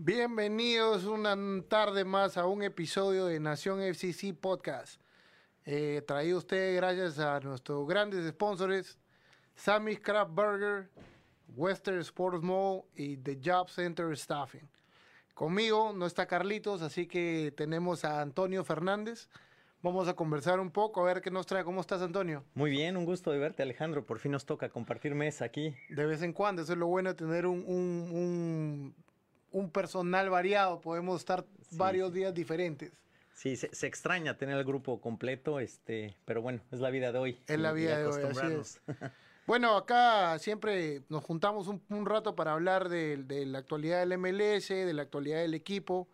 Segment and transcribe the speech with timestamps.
[0.00, 1.36] Bienvenidos una
[1.68, 4.98] tarde más a un episodio de Nación FCC Podcast.
[5.66, 8.98] Eh, traído a ustedes gracias a nuestros grandes sponsors,
[9.54, 10.88] Sammy's Craft Burger,
[11.58, 14.68] Western Sports Mall y The Job Center Staffing.
[15.34, 19.28] Conmigo no está Carlitos, así que tenemos a Antonio Fernández.
[19.82, 21.64] Vamos a conversar un poco, a ver qué nos trae.
[21.64, 22.44] ¿Cómo estás, Antonio?
[22.54, 24.04] Muy bien, un gusto de verte, Alejandro.
[24.04, 25.76] Por fin nos toca compartir mesa aquí.
[25.88, 28.94] De vez en cuando, eso es lo bueno de tener un, un, un
[29.50, 32.92] un personal variado, podemos estar varios días diferentes.
[33.34, 37.40] Sí, se, extraña tener el grupo completo, este, pero bueno, es la vida de hoy.
[37.46, 38.80] Es la vida de hoy, así es.
[39.48, 44.92] bueno, acá siempre nos juntamos un, rato para hablar de, la actualidad del MLS, de
[44.92, 46.06] la actualidad del equipo.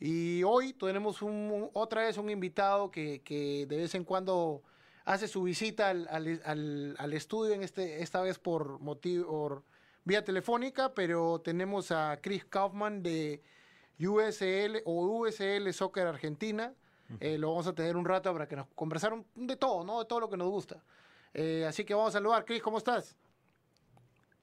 [0.00, 3.22] Y hoy tenemos un, otra vez un invitado que,
[3.68, 4.64] de vez en cuando
[5.04, 6.08] hace su visita al,
[6.98, 9.62] al, estudio, en este, esta vez por motivo,
[10.02, 13.40] vía telefónica, pero tenemos a Chris Kaufman de
[14.00, 16.74] USL o USL Soccer Argentina.
[17.20, 20.00] Eh, lo vamos a tener un rato para que nos conversaron de todo, ¿no?
[20.00, 20.82] De todo lo que nos gusta.
[21.34, 22.44] Eh, así que vamos a saludar.
[22.44, 23.16] Chris, ¿cómo estás?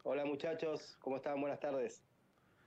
[0.03, 1.39] Hola muchachos, ¿cómo están?
[1.39, 2.03] Buenas tardes.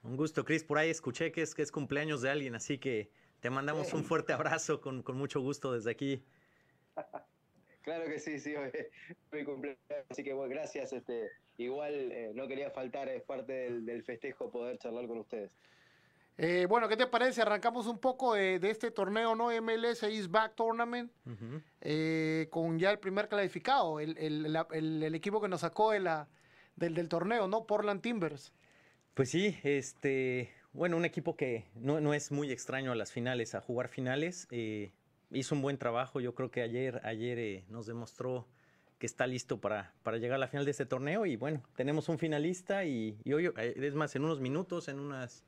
[0.03, 0.63] Un gusto, Chris.
[0.63, 4.03] Por ahí escuché que es, que es cumpleaños de alguien, así que te mandamos un
[4.03, 6.23] fuerte abrazo con, con mucho gusto desde aquí.
[7.83, 8.55] claro que sí, sí,
[9.31, 10.91] mi cumpleaños, así que bueno, gracias.
[10.93, 15.51] Este, igual eh, no quería faltar, es parte del, festejo poder charlar con ustedes.
[16.37, 17.41] Eh, bueno, ¿qué te parece?
[17.41, 19.49] Arrancamos un poco de, este torneo, ¿no?
[19.61, 21.11] MLS East Back Tournament,
[21.81, 26.27] eh, con ya el primer clasificado, el, equipo que nos sacó de la,
[26.75, 27.65] del, del, torneo, ¿no?
[27.65, 28.51] Portland Timbers.
[29.13, 33.55] Pues sí, este, bueno, un equipo que no, no es muy extraño a las finales,
[33.55, 34.47] a jugar finales.
[35.31, 38.45] hizo un buen trabajo, yo creo que ayer, ayer nos demostró
[38.97, 41.25] que está listo para, para llegar a la final de este torneo.
[41.25, 45.43] Y bueno, tenemos un finalista y, hoy, eh, es más, en unos minutos, en, unas,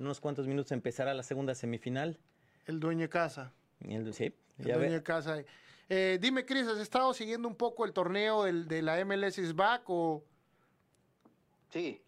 [0.00, 2.18] en unos cuantos minutos empezará la segunda semifinal.
[2.64, 3.52] El dueño de casa.
[3.80, 5.44] El, sí, el dueño de casa.
[5.90, 9.54] Eh, dime, Cris, ¿has estado siguiendo un poco el torneo del, de la MLS is
[9.54, 10.24] back o...?
[11.68, 12.02] Sí,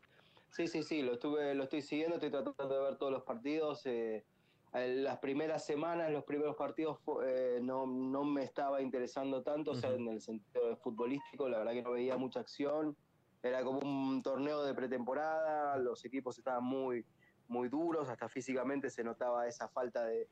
[0.49, 3.85] sí, sí, sí, lo, estuve, lo estoy siguiendo, estoy tratando de ver todos los partidos.
[3.85, 4.25] Eh,
[4.73, 9.91] las primeras semanas, los primeros partidos eh, no, no, me estaba interesando tanto, o sea,
[9.91, 12.97] en el sentido futbolístico, la verdad que no veía mucha acción,
[13.43, 17.05] era como un torneo de pretemporada, los equipos estaban muy,
[17.53, 20.29] muy duros, hasta físicamente se notaba esa falta de,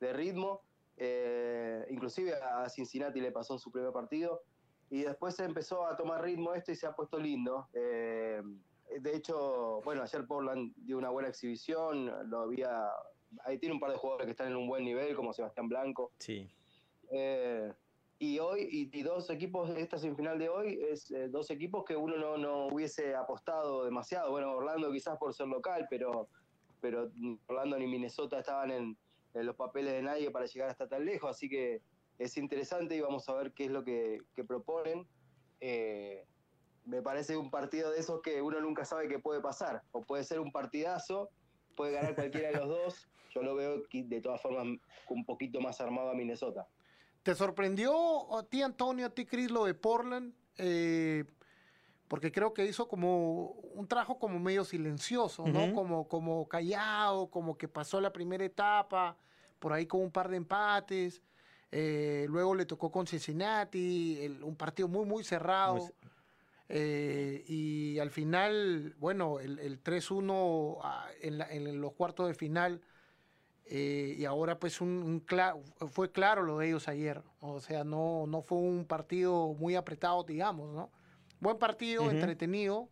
[0.00, 0.62] de ritmo,
[0.96, 4.42] eh, inclusive a Cincinnati le pasó en su primer partido,
[4.90, 7.68] y después se empezó a tomar ritmo esto y se ha puesto lindo.
[7.74, 8.42] Eh,
[9.00, 12.90] de hecho, bueno, ayer Portland dio una buena exhibición, lo había
[13.44, 16.12] ahí tiene un par de jugadores que están en un buen nivel, como Sebastián Blanco.
[16.18, 16.48] Sí.
[17.10, 17.72] Eh,
[18.18, 22.16] y hoy, y, dos equipos, esta semifinal de hoy, es eh, dos equipos que uno
[22.16, 24.32] no, no, hubiese apostado demasiado.
[24.32, 26.28] Bueno, Orlando quizás por ser local, pero,
[26.80, 27.10] pero
[27.46, 28.96] Orlando ni Minnesota estaban en,
[29.34, 31.80] los papeles de nadie para llegar hasta tan lejos, así que
[32.18, 35.06] es interesante y vamos a ver qué es lo que, proponen.
[35.60, 36.24] Eh,
[36.84, 40.24] me parece un partido de esos que uno nunca sabe qué puede pasar, o puede
[40.24, 41.30] ser un partidazo,
[41.76, 44.66] puede ganar cualquiera de los dos, yo lo veo de todas formas
[45.08, 46.66] un poquito más armado a Minnesota.
[47.22, 50.34] ¿Te sorprendió a ti, Antonio, a ti, Chris, lo de Portland?
[50.56, 51.24] Eh,
[52.08, 55.72] porque creo que hizo como un trabajo como medio silencioso, ¿no?
[55.74, 59.16] Como, como callado, como que pasó la primera etapa,
[59.58, 61.22] por ahí con un par de empates.
[61.70, 65.90] Eh, luego le tocó con Cincinnati, un partido muy, muy cerrado.
[66.70, 72.82] Eh, y al final, bueno, el, el 3-1 ah, en, en, los cuartos de final
[73.70, 75.24] eh, y ahora pues un,
[75.90, 77.22] fue claro lo de ellos ayer.
[77.40, 80.90] O sea, no, no fue un partido muy apretado, digamos, ¿no?
[81.40, 82.88] Buen partido, entretenido,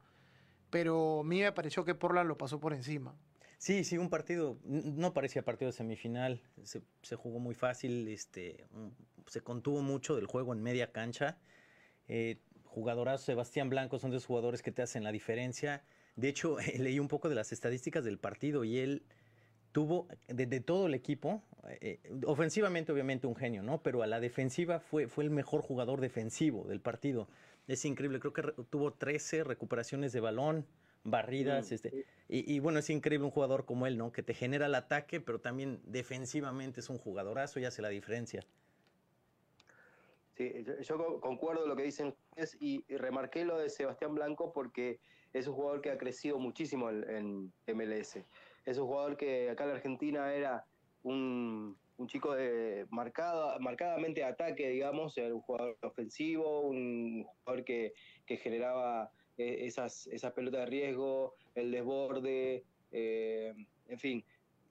[0.71, 3.15] pero a mí me pareció que Portland lo pasó por encima.
[3.59, 8.67] Sí, sí, un partido, no parecía partido de semifinal, se, se jugó muy fácil, este,
[9.27, 11.39] se contuvo mucho del juego en media cancha.
[12.09, 15.83] Eh, jugadorazo Sebastián Blanco son dos jugadores que te hacen la diferencia.
[16.15, 19.03] De hecho, leí un poco de las estadísticas del partido y él
[19.73, 21.43] tuvo de, todo el equipo,
[21.81, 23.83] eh, ofensivamente obviamente un genio, ¿no?
[23.83, 27.29] Pero a la defensiva fue, fue el mejor jugador defensivo del partido.
[27.67, 30.67] Es increíble, creo que tuvo 13 recuperaciones de balón,
[31.03, 34.13] barridas, mm, este, y, bueno, es increíble un jugador como él, ¿no?
[34.13, 38.45] Que te genera el ataque, pero también defensivamente es un jugadorazo y hace la diferencia.
[40.37, 42.15] Sí, yo, concuerdo lo que dicen
[42.61, 44.99] y, remarqué lo de Sebastián Blanco porque
[45.33, 48.19] es un jugador que ha crecido muchísimo en, MLS.
[48.65, 50.67] Es un jugador que acá en la Argentina era
[51.05, 57.93] un, chico de marcada, marcadamente de ataque, digamos, era un jugador ofensivo, un jugador que,
[58.27, 63.55] generaba eh, esas, esas pelotas de riesgo, el desborde, eh,
[63.89, 64.25] en fin,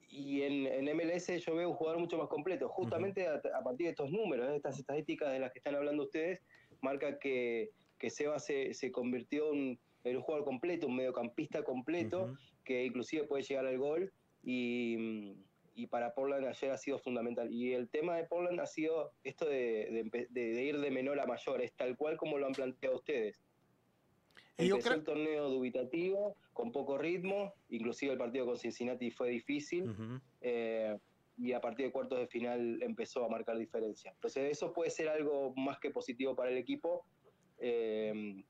[0.08, 2.68] y en, MLS yo veo un jugador mucho más completo.
[2.68, 6.40] Justamente a, partir de estos números, de estas estadísticas de las que están hablando ustedes,
[6.80, 12.34] marca que, que Seba se, se convirtió en, un jugador completo, un mediocampista completo,
[12.64, 14.12] que inclusive puede llegar al gol.
[14.44, 15.34] Y,
[15.76, 17.52] y, para Portland ayer ha sido fundamental.
[17.52, 21.62] Y el tema de Portland ha sido esto de, de ir de menor a mayor,
[21.62, 23.42] es tal cual como lo han planteado ustedes.
[24.58, 29.94] Empezó el torneo dubitativo, con poco ritmo, inclusive el partido con Cincinnati fue difícil,
[30.40, 30.96] eh,
[31.36, 34.12] y a partir de cuartos de final empezó a marcar diferencia.
[34.12, 37.04] Entonces eso puede ser algo más que positivo para el equipo.
[37.58, 38.42] Eh,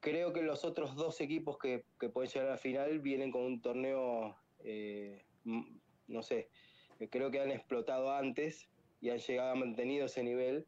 [0.00, 3.62] creo que los otros dos equipos que, pueden llegar a la final vienen con un
[3.62, 5.24] torneo, eh,
[6.08, 6.48] no sé,
[7.10, 8.68] creo que han explotado antes
[9.00, 10.66] y han llegado, han mantenido ese nivel.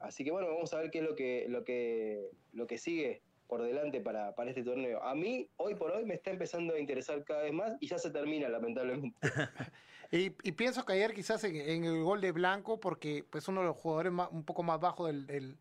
[0.00, 3.22] Así que bueno, vamos a ver qué es lo que, lo que, lo que sigue
[3.46, 5.02] por delante para, para este torneo.
[5.02, 7.98] A mí, hoy por hoy, me está empezando a interesar cada vez más y ya
[7.98, 9.18] se termina, lamentablemente.
[10.10, 13.76] y, pienso que ayer quizás en, el gol de Blanco, porque pues uno de los
[13.76, 15.58] jugadores un poco más bajos del,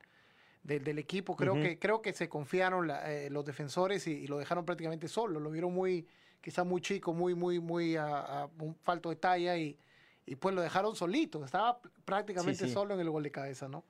[0.63, 5.07] del, equipo, creo, que, creo que se confiaron eh, los defensores y, lo dejaron prácticamente
[5.07, 5.39] solo.
[5.39, 6.07] Lo vieron muy,
[6.41, 9.77] quizás muy chico, muy, muy, muy a, un falto de talla y,
[10.25, 11.43] y, pues lo dejaron solito.
[11.43, 13.83] Estaba prácticamente solo en el gol de cabeza, ¿no?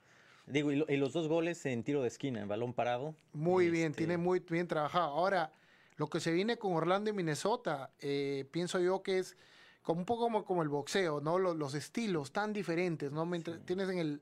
[0.45, 3.15] Digo, y, los dos goles en tiro de esquina, en balón parado.
[3.33, 5.11] Muy bien, este tiene muy bien trabajado.
[5.11, 5.51] Ahora,
[5.97, 9.37] lo que se viene con Orlando y Minnesota, eh, pienso yo que es
[9.83, 11.37] como un poco como, como el boxeo, ¿no?
[11.37, 13.29] Los, estilos tan diferentes, ¿no?
[13.65, 14.21] Tienes en el,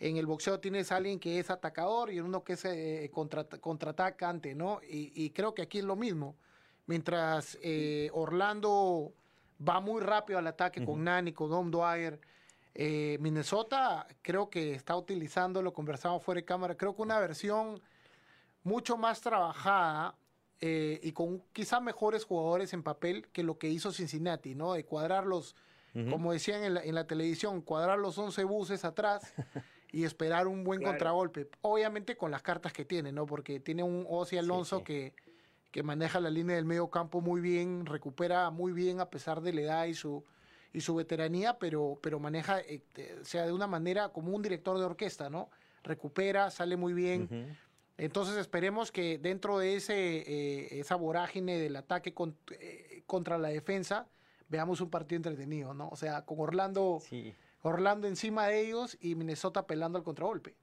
[0.00, 3.44] en el boxeo tienes a alguien que es atacador y uno que es eh, contra,
[3.44, 4.80] contraatacante, ¿no?
[4.82, 6.36] Y, creo que aquí es lo mismo.
[6.90, 9.12] Mientras eh, Orlando
[9.66, 12.20] va muy rápido al ataque con Nani, con Dom Dwyer,
[12.74, 17.80] eh, Minnesota creo que está utilizando, lo conversamos fuera de cámara, creo que una versión
[18.64, 20.16] mucho más trabajada
[20.60, 24.72] eh, y con quizá mejores jugadores en papel que lo que hizo Cincinnati, ¿no?
[24.72, 25.54] De cuadrar los,
[26.10, 29.32] como decían en la, televisión, cuadrar los 11 buses atrás
[29.92, 31.48] y esperar un buen contragolpe.
[31.60, 33.26] Obviamente con las cartas que tiene, ¿no?
[33.26, 35.14] Porque tiene un Ozzy Alonso Que,
[35.70, 39.52] que maneja la línea del medio campo muy bien, recupera muy bien a pesar de
[39.52, 40.24] la edad y su
[40.72, 42.82] y su veteranía, pero, pero maneja, eh,
[43.20, 45.50] o sea, de una manera como un director de orquesta, ¿no?
[45.82, 47.56] Recupera, sale muy bien.
[47.96, 52.14] Entonces esperemos que dentro de ese, eh, esa vorágine del ataque
[52.52, 54.06] eh, contra la defensa,
[54.48, 55.88] veamos un partido entretenido, ¿no?
[55.88, 57.02] O sea, con Orlando,
[57.62, 60.54] Orlando encima de ellos y Minnesota pelando al contragolpe.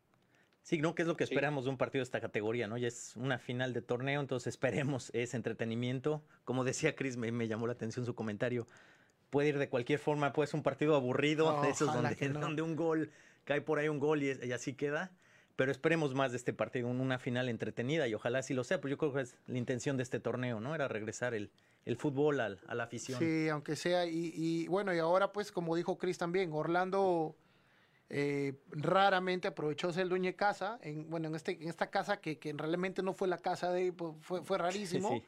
[0.68, 0.96] Sí, ¿no?
[0.96, 2.78] ¿Qué es lo que esperamos de un partido de esta categoría, ¿no?
[2.78, 6.22] Ya es una final de torneo, entonces esperemos ese entretenimiento.
[6.44, 8.68] Como decía Chris, me, me llamó la atención su comentario
[9.30, 12.76] puede ir de cualquier forma, puede ser un partido aburrido, de esos donde, donde, un
[12.76, 13.12] gol,
[13.46, 15.12] cae por ahí un gol y, así queda.
[15.56, 18.92] Pero esperemos más de este partido, una final entretenida y ojalá sí lo sea, pues
[18.92, 20.76] yo creo que es la intención de este torneo, ¿no?
[20.76, 21.50] Era regresar el,
[21.86, 23.18] el fútbol al, a la afición.
[23.18, 27.38] Sí, aunque sea, y, bueno, y ahora pues como dijo Chris también, Orlando
[28.10, 32.22] eh, raramente aprovechó ser el dueño de casa, en, bueno, en, este, en esta casa
[32.22, 35.10] que, que realmente no fue la casa de, pues, fue, fue rarísimo.
[35.10, 35.24] Sí,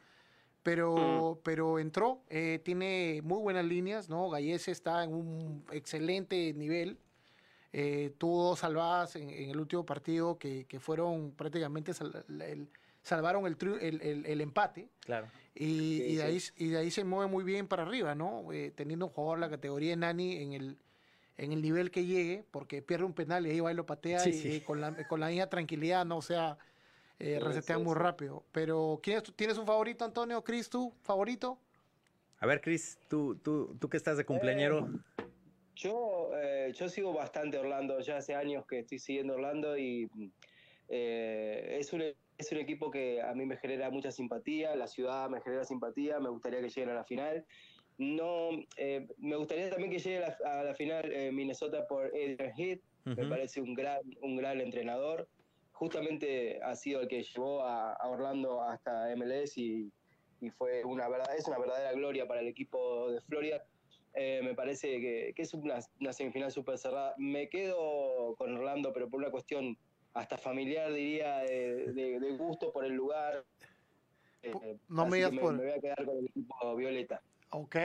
[0.64, 1.44] pero, mm.
[1.44, 4.30] pero entró, eh, tiene muy buenas líneas, ¿no?
[4.30, 7.00] Gallese está en un excelente nivel.
[7.72, 11.94] Eh, tuvo dos salvadas en, el último partido que, que fueron prácticamente
[13.04, 14.90] salvaron el, el, el, empate.
[15.02, 15.28] Claro.
[15.54, 18.52] Y, y, de ahí, y de ahí se mueve muy bien para arriba, ¿no?
[18.52, 20.78] Eh, teniendo un jugador de la categoría de Nani en el,
[21.40, 24.28] en el nivel que llegue, porque pierde un penal y ahí va y lo patea
[24.28, 26.18] y, con, la, con la misma tranquilidad, ¿no?
[26.18, 26.58] O sea,
[27.18, 28.44] eh, resetean muy rápido.
[28.52, 29.00] Pero
[29.36, 30.44] ¿tienes un favorito, Antonio?
[30.44, 30.94] ¿Cris, tú?
[31.02, 31.58] ¿Favorito?
[32.40, 34.80] A ver, Cris, ¿tú, tú, tú que estás de cumpleañero.
[34.80, 35.24] Eh,
[35.76, 40.10] yo, eh, yo sigo bastante Orlando, ya hace años que estoy siguiendo Orlando y
[40.90, 42.02] eh, es, un,
[42.38, 46.20] es un equipo que a mí me genera mucha simpatía, la ciudad me genera simpatía,
[46.20, 47.46] me gustaría que lleguen a la final.
[48.00, 48.50] No,
[49.18, 53.76] me gustaría también que llegue a la, final Minnesota por Adrian Heath, me parece un
[53.76, 55.28] gran, un gran entrenador
[55.80, 59.90] justamente ha sido el que llevó a, Orlando hasta MLS y,
[60.58, 63.64] fue una verdad, es una verdadera gloria para el equipo de Florida.
[64.14, 67.14] Eh, me parece que, es una, semifinal súper cerrada.
[67.18, 69.78] Me quedo con Orlando, pero por una cuestión
[70.14, 73.46] hasta familiar, diría, de, gusto por el lugar.
[74.42, 77.22] Eh, no me, me, voy a quedar con el equipo Violeta.
[77.52, 77.76] Ok,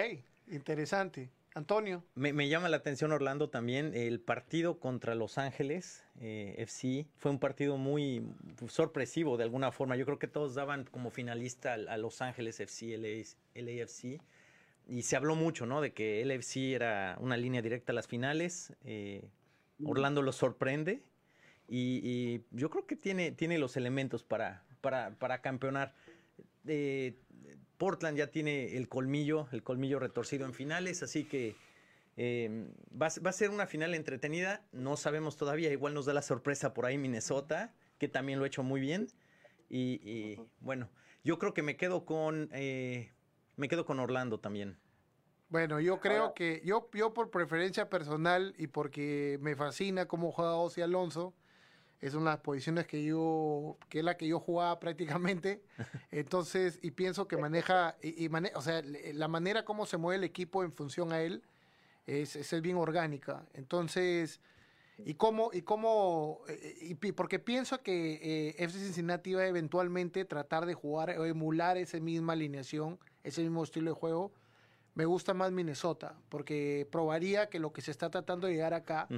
[0.48, 1.30] interesante.
[1.54, 2.02] Antonio.
[2.16, 3.92] Me, llama la atención Orlando también.
[3.94, 8.26] El partido contra Los Ángeles eh, FC fue un partido muy
[8.66, 9.94] sorpresivo de alguna forma.
[9.96, 12.98] Yo creo que todos daban como finalista a, Los Ángeles FC,
[13.54, 14.20] LAFC.
[14.88, 15.80] Y se habló mucho, ¿no?
[15.80, 18.74] De que LAFC era una línea directa a las finales.
[18.84, 19.30] Eh,
[19.84, 21.02] Orlando lo sorprende.
[21.68, 25.94] Y, yo creo que tiene, tiene los elementos para, para, para campeonar.
[26.66, 27.14] Eh,
[27.84, 31.54] Portland ya tiene el colmillo, el colmillo retorcido en finales, así que
[32.16, 34.64] eh, va, a ser una final entretenida.
[34.72, 38.46] No sabemos todavía, igual nos da la sorpresa por ahí Minnesota, que también lo ha
[38.46, 39.08] hecho muy bien.
[39.68, 40.88] Y, bueno,
[41.24, 43.12] yo creo que me quedo con eh,
[43.56, 44.78] me quedo con Orlando también.
[45.50, 50.54] Bueno, yo creo que yo, yo por preferencia personal y porque me fascina cómo juega
[50.54, 51.34] Ozzy Alonso,
[52.00, 55.62] es una de las posiciones que yo, que es la que yo jugaba prácticamente.
[56.10, 60.64] Entonces, y pienso que maneja, y, o sea, la manera como se mueve el equipo
[60.64, 61.42] en función a él
[62.06, 63.46] es, es bien orgánica.
[63.54, 64.40] Entonces,
[64.98, 70.24] y cómo, y cómo, eh, y porque pienso que eh, FC Cincinnati va a eventualmente
[70.24, 74.32] tratar de jugar o emular esa misma alineación, ese mismo estilo de juego.
[74.94, 79.08] Me gusta más Minnesota, porque probaría que lo que se está tratando de llegar acá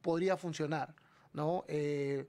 [0.00, 0.94] podría funcionar.
[1.32, 1.64] ¿No?
[1.68, 2.26] Eh,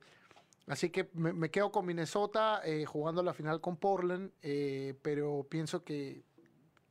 [0.67, 5.83] así que me, quedo con Minnesota eh, jugando la final con Portland, eh, pero pienso
[5.83, 6.23] que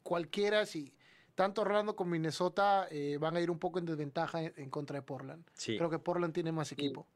[0.02, 0.93] cualquiera, si
[1.35, 2.88] tanto Orlando como Minnesota
[3.19, 5.45] van a ir un poco en desventaja en, contra de Portland.
[5.64, 7.07] Creo que Portland tiene más equipo.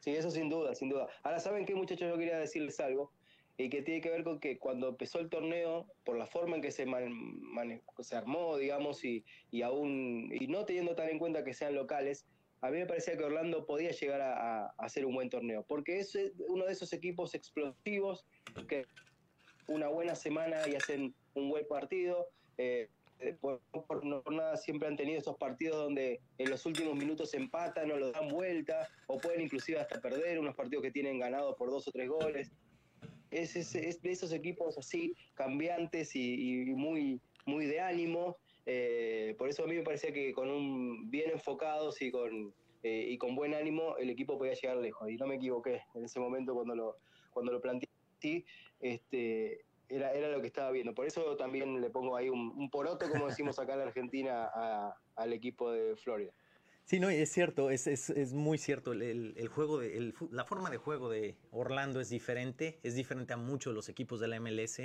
[0.00, 1.08] Sí, eso sin duda, sin duda.
[1.22, 2.08] Ahora, ¿saben qué, muchachos?
[2.08, 3.10] Yo quería decirles algo
[3.56, 6.62] y que tiene que ver con que cuando empezó el torneo, por la forma en
[6.62, 6.86] que se,
[8.00, 12.26] se armó, digamos, y, y aún y no teniendo tan en cuenta que sean locales,
[12.64, 16.16] a mí me parecía que Orlando podía llegar a, hacer un buen torneo, porque es
[16.48, 18.24] uno de esos equipos explosivos
[18.66, 18.86] que
[19.68, 22.26] una buena semana y hacen un buen partido.
[22.56, 22.88] Eh,
[23.40, 23.60] por,
[24.32, 28.28] nada siempre han tenido esos partidos donde en los últimos minutos empatan o lo dan
[28.28, 32.08] vuelta, o pueden inclusive hasta perder, unos partidos que tienen ganado por dos o tres
[32.08, 32.50] goles.
[33.30, 37.82] Es, de esos equipos así cambiantes y, muy, muy de eh,
[39.44, 43.18] por eso a mí me parecía que con un bien enfocados y con, eh, y
[43.18, 45.10] con buen ánimo el equipo podía llegar lejos.
[45.10, 46.96] Y no me equivoqué en ese momento cuando lo,
[47.30, 47.90] cuando lo planteé
[48.80, 50.94] este, era, era lo que estaba viendo.
[50.94, 54.48] Por eso también le pongo ahí un, poroto, como decimos acá en Argentina,
[55.14, 56.32] al equipo de Florida.
[56.86, 58.92] Sí, no, es cierto, es, es, es muy cierto.
[58.92, 63.34] El, el juego, de, el, la forma de juego de Orlando es diferente, es diferente
[63.34, 64.80] a muchos de los equipos de la MLS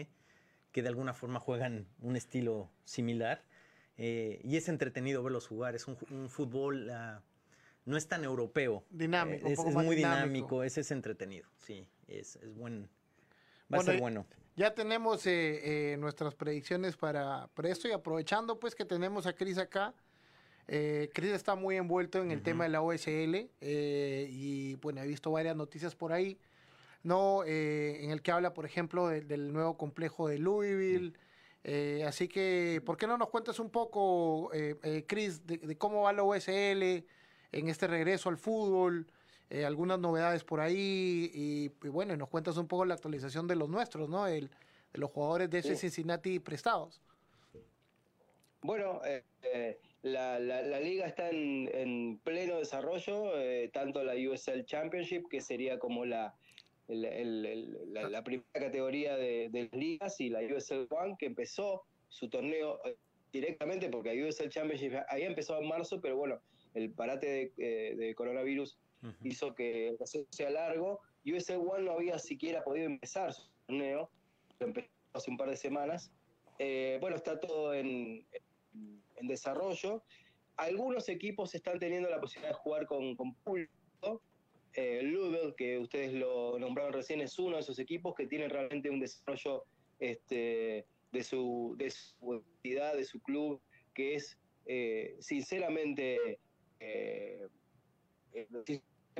[0.73, 3.45] que de alguna forma juegan un estilo similar.
[4.01, 5.75] Eh, y es entretenido verlos jugar.
[5.75, 5.97] Es un,
[6.29, 7.21] fútbol, ah,
[7.83, 8.85] no es tan europeo.
[8.89, 9.45] Dinámico.
[9.45, 11.49] es, muy dinámico, es, es entretenido.
[11.57, 12.89] Sí, es, es buen.
[13.71, 14.25] Va a ser bueno.
[14.55, 19.33] Ya tenemos eh, eh, nuestras predicciones para, para, esto y aprovechando pues que tenemos a
[19.33, 19.93] Cris acá.
[20.67, 25.55] Cris está muy envuelto en el tema de la OSL y bueno, he visto varias
[25.55, 26.37] noticias por ahí,
[27.01, 27.43] ¿no?
[27.43, 31.15] en el que habla, por ejemplo, del nuevo complejo de Louisville.
[31.63, 36.03] Eh, así que, ¿por qué no nos cuentas un poco, eh, eh Chris, de, cómo
[36.03, 37.05] va la OSL
[37.51, 39.07] en este regreso al fútbol?
[39.49, 43.67] Eh, algunas novedades por ahí y, bueno, nos cuentas un poco la actualización de los
[43.67, 44.27] nuestros, ¿no?
[44.27, 44.49] El,
[44.93, 47.01] de los jugadores de ese Cincinnati prestados.
[48.61, 49.01] Bueno,
[50.03, 53.31] la, la, liga está en, en pleno desarrollo,
[53.73, 56.35] tanto la USL Championship, que sería como la,
[56.89, 62.95] la, primera categoría de, de, ligas y la USL One que empezó su torneo eh,
[63.31, 66.41] directamente porque la USL Championship había empezado en marzo, pero bueno,
[66.73, 68.77] el parate de, eh, coronavirus
[69.23, 70.99] hizo que el proceso sea largo.
[71.25, 74.09] USL One no había siquiera podido empezar su torneo,
[74.59, 76.11] lo empezó hace un par de semanas.
[76.57, 78.25] Eh, bueno, está todo en,
[78.73, 80.03] en, desarrollo.
[80.57, 84.21] Algunos equipos están teniendo la posibilidad de jugar con, con público,
[84.73, 85.01] eh,
[85.57, 89.65] que ustedes lo nombraron recién, es uno de esos equipos que tiene realmente un desarrollo
[89.99, 93.61] este, de, su, de su entidad, de su club,
[93.93, 96.39] que es eh, sinceramente
[96.79, 97.47] eh,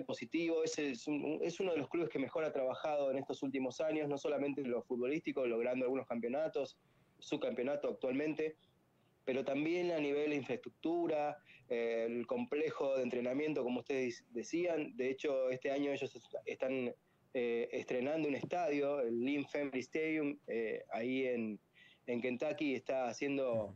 [0.05, 0.63] positivo.
[0.63, 4.17] Es, es, uno de los clubes que mejor ha trabajado en estos últimos años, no
[4.17, 6.77] solamente en lo futbolístico, logrando algunos campeonatos,
[7.17, 8.55] su campeonato actualmente,
[9.25, 14.95] pero también a nivel de infraestructura, eh, el complejo de entrenamiento, como ustedes decían.
[14.95, 16.11] De hecho, este año ellos
[16.45, 16.93] están
[17.33, 21.59] eh, estrenando un estadio, el Lynn Family Stadium, eh, ahí en,
[22.05, 23.75] Kentucky, está siendo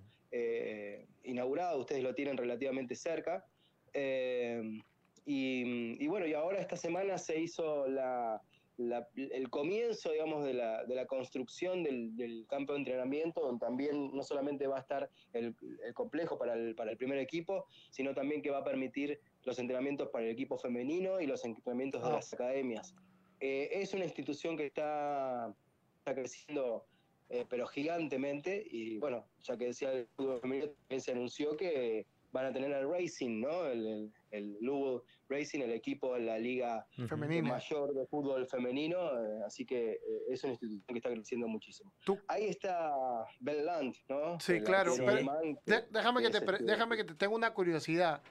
[1.21, 3.45] inaugurado, ustedes lo tienen relativamente cerca.
[3.93, 8.41] Y, y, bueno, y ahora esta semana se hizo la,
[8.77, 14.23] el comienzo, digamos, de la, de la construcción del, campo de entrenamiento, donde también no
[14.23, 15.55] solamente va a estar el,
[15.93, 20.09] complejo para el, para el primer equipo, sino también que va a permitir los entrenamientos
[20.09, 22.13] para el equipo femenino y los entrenamientos de ah.
[22.13, 22.95] las academias.
[23.39, 25.53] Eh, es una institución que está,
[25.97, 26.85] está creciendo,
[27.29, 32.47] eh, pero gigantemente, y bueno, ya que decía el fútbol femenino, se anunció que van
[32.47, 33.65] a tener el Racing, ¿no?
[33.67, 39.65] El, el, Lugo Racing, el equipo de la liga mayor de fútbol femenino, eh, así
[39.65, 41.93] que eh, es una institución que está creciendo muchísimo.
[42.27, 42.91] Ahí está
[43.39, 44.39] Belland, ¿no?
[44.39, 44.95] Sí, claro.
[44.95, 48.21] déjame, que te, este déjame que te tenga una curiosidad.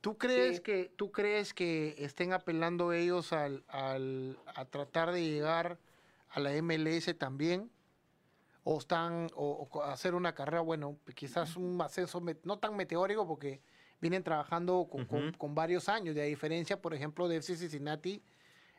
[0.00, 5.78] ¿Tú crees, que, ¿Tú crees que estén apelando ellos al, al, a tratar de llegar
[6.28, 7.70] a la MLS también?
[8.64, 13.60] O están o, hacer una carrera, bueno, quizás un ascenso no tan meteórico porque
[14.00, 14.88] vienen trabajando
[15.38, 18.22] con, varios años, de diferencia, por ejemplo, de FC Cincinnati,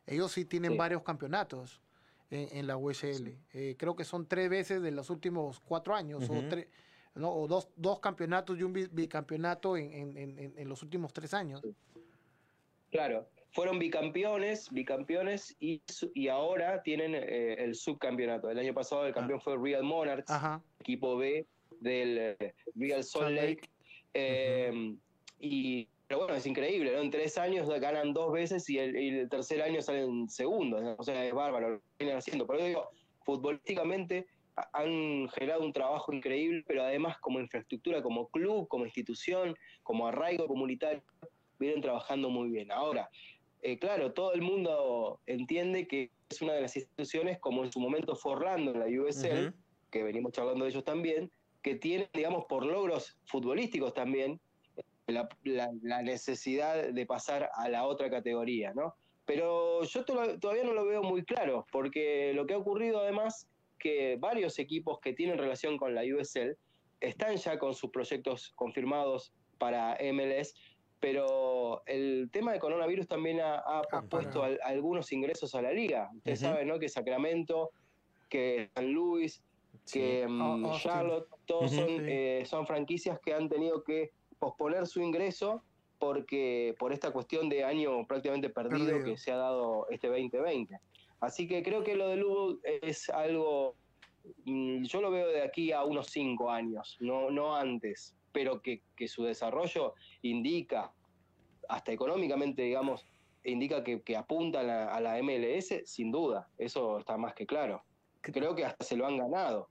[0.05, 1.81] ellos sí tienen varios campeonatos
[2.29, 3.37] en, la USL.
[3.53, 6.67] Eh, creo que son tres veces de los últimos cuatro años, o, tres,
[7.13, 10.17] no, o dos, dos campeonatos y un bicampeonato en,
[10.57, 11.61] en los últimos tres años.
[12.91, 15.81] Claro, fueron bicampeones, bicampeones y,
[16.13, 18.50] y ahora tienen eh, el subcampeonato.
[18.50, 19.15] El año pasado el ah.
[19.15, 20.29] campeón fue Real Monarchs,
[20.81, 21.45] equipo B
[21.79, 23.62] del eh, Real Salt Lake.
[24.13, 24.97] Em,
[25.39, 27.00] y pero bueno, es increíble, ¿no?
[27.00, 30.83] En tres años ganan dos veces y el, tercer año salen segundos.
[30.97, 32.45] O sea, es bárbaro lo que vienen haciendo.
[32.45, 32.89] Pero digo,
[33.24, 34.27] futbolísticamente
[34.74, 40.45] han generado un trabajo increíble, pero además como infraestructura, como club, como institución, como arraigo
[40.45, 41.01] comunitario,
[41.57, 42.69] vienen trabajando muy bien.
[42.71, 43.09] Ahora,
[43.65, 47.79] eh, claro, todo el mundo entiende que es una de las instituciones, como en su
[47.79, 49.55] momento fue Orlando en la USL,
[49.89, 51.31] que venimos charlando de ellos también,
[51.63, 54.39] que tiene, digamos, por logros futbolísticos también,
[55.07, 55.27] la,
[56.03, 58.93] necesidad de pasar a la otra categoría, ¿no?
[59.25, 63.48] Pero yo todavía no lo veo muy claro, porque lo que ha ocurrido además,
[63.79, 66.55] que varios equipos que tienen relación con la USL
[67.00, 70.53] están ya con sus proyectos confirmados para MLS,
[71.05, 76.09] pero el tema de coronavirus también ha, ha ah, puesto algunos ingresos a la liga.
[76.15, 76.79] Usted sabe, ¿no?
[76.79, 77.69] Que Sacramento,
[78.27, 79.43] que San Luis,
[79.93, 85.61] que mm, Charlotte, todos son, eh, son franquicias que han tenido que posponer su ingreso
[86.00, 90.75] porque por esta cuestión de año prácticamente perdido, que se ha dado este 2020.
[91.20, 93.75] Así que creo que lo de Lugo es algo,
[94.46, 98.81] mm, yo lo veo de aquí a unos cinco años, no, no antes pero que,
[99.07, 100.91] su desarrollo indica,
[101.69, 103.07] hasta económicamente, digamos,
[103.45, 107.85] indica que, apunta a la, MLS, sin duda, eso está más que claro.
[108.19, 109.69] Creo que hasta se lo han ganado.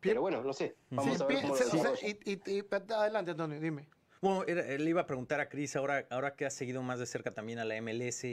[0.00, 0.76] Pero bueno, no sé.
[0.90, 1.54] Vamos a ver cómo
[2.98, 3.88] Adelante, Antonio, dime.
[4.20, 7.32] Bueno, le iba a preguntar a Cris, ahora, ahora que ha seguido más de cerca
[7.32, 8.26] también a la MLS,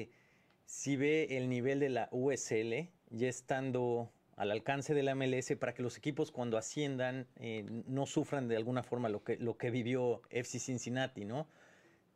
[0.65, 5.73] si ve el nivel de la USL ya estando al alcance de la MLS para
[5.73, 9.69] que los equipos cuando asciendan eh, no sufran de alguna forma lo que, lo que
[9.69, 11.47] vivió FC Cincinnati, ¿no?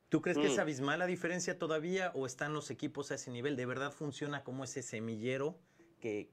[0.09, 0.61] ¿Tú crees que es mm.
[0.61, 3.55] abismal la diferencia todavía o están los equipos a ese nivel?
[3.57, 5.59] ¿De verdad funciona como ese semillero
[5.99, 6.29] que,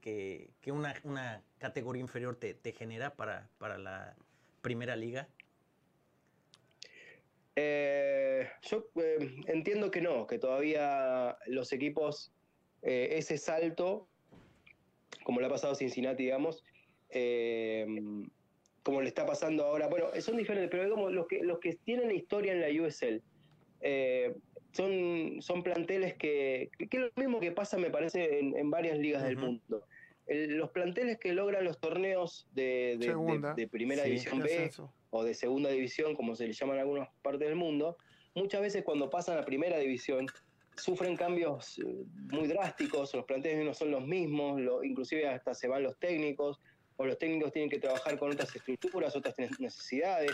[0.61, 4.15] que, una, una, categoría inferior te, te genera para, para, la
[4.63, 5.29] primera liga?
[7.57, 12.33] Eh, yo eh, entiendo que no, que todavía los equipos,
[12.83, 14.09] ese salto
[15.25, 16.63] como le ha pasado a Cincinnati, digamos,
[17.11, 17.87] eh,
[18.83, 19.89] como le está pasando ahora.
[19.89, 23.23] Bueno, son diferentes, pero como los que, los que tienen historia en la USL.
[23.81, 24.35] Eh,
[24.73, 29.23] son, son planteles que, que, es lo mismo que pasa, me parece, en, varias ligas
[29.23, 29.87] del mundo.
[30.27, 32.97] los planteles que logran los torneos de,
[33.57, 34.71] de, primera división B
[35.11, 37.97] o de segunda división, como se le llama en algunas partes del mundo,
[38.35, 40.27] muchas veces cuando pasan a primera división
[40.77, 45.83] sufren cambios eh, muy drásticos, los planteles no son los mismos, inclusive hasta se van
[45.83, 46.61] los técnicos,
[46.97, 50.33] o los técnicos tienen que trabajar con otras estructuras, otras necesidades.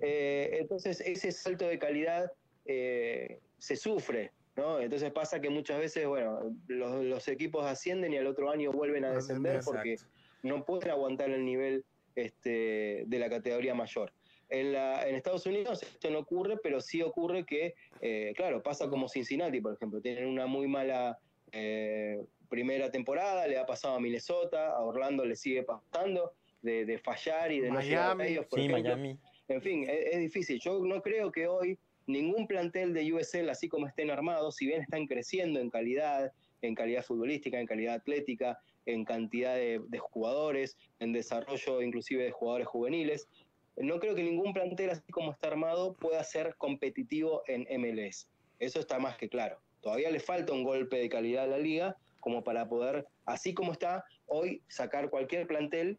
[0.00, 2.30] Eh, entonces ese salto de calidad
[2.66, 4.80] eh, se sufre, ¿no?
[4.80, 9.12] Entonces pasa que muchas veces, bueno, los, equipos ascienden y al otro año vuelven a
[9.12, 9.96] descender porque
[10.42, 14.12] no pueden aguantar el nivel este, de la categoría mayor.
[14.52, 19.62] En, Estados Unidos esto no ocurre, pero sí ocurre que, eh, claro, pasa como Cincinnati,
[19.62, 21.18] por ejemplo, tienen una muy mala
[21.52, 27.50] eh, primera temporada, le ha pasado a Minnesota, a Orlando le sigue pasando, de, fallar
[27.50, 29.18] y de no llegar a ellos, por Miami.
[29.48, 30.60] En fin, es, difícil.
[30.60, 34.82] Yo no creo que hoy ningún plantel de USL, así como estén armados, si bien
[34.82, 40.76] están creciendo en calidad, en calidad futbolística, en calidad atlética, en cantidad de, de, jugadores,
[41.00, 43.28] en desarrollo inclusive de jugadores juveniles,
[43.76, 48.28] no creo que ningún plantel así como está armado pueda ser competitivo en MLS.
[48.58, 49.58] Eso está más que claro.
[49.80, 53.72] Todavía le falta un golpe de calidad a la liga, como para poder, así como
[53.72, 55.98] está, hoy sacar cualquier plantel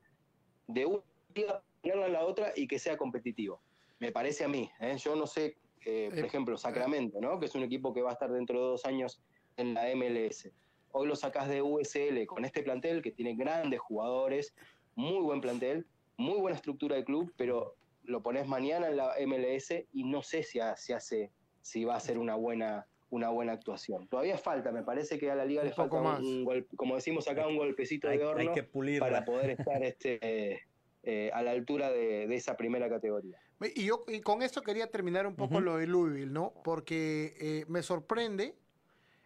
[0.67, 1.03] de una
[1.35, 3.61] liga, ponerla a la otra y que sea competitivo.
[3.99, 4.69] Me parece a mí.
[4.79, 4.95] ¿eh?
[4.97, 7.39] Yo no sé, eh, por ejemplo, Sacramento, ¿no?
[7.39, 9.21] que es un equipo que va a estar dentro de dos años
[9.57, 10.49] en la MLS.
[10.91, 14.53] Hoy lo sacás de USL con este plantel que tiene grandes jugadores,
[14.95, 15.85] muy buen plantel,
[16.17, 20.43] muy buena estructura de club, pero lo pones mañana en la MLS y no sé
[20.43, 24.07] si, hace, si va a ser una buena, una buena actuación.
[24.07, 26.45] Todavía falta, me parece que a la liga le falta un,
[26.75, 28.53] como decimos acá, un golpecito de horno
[28.99, 30.61] para poder estar este,
[31.03, 33.39] eh, a la altura de, esa primera categoría.
[33.75, 36.53] Y yo y con esto quería terminar un poco lo de Louisville, ¿no?
[36.63, 38.55] Porque eh, me sorprende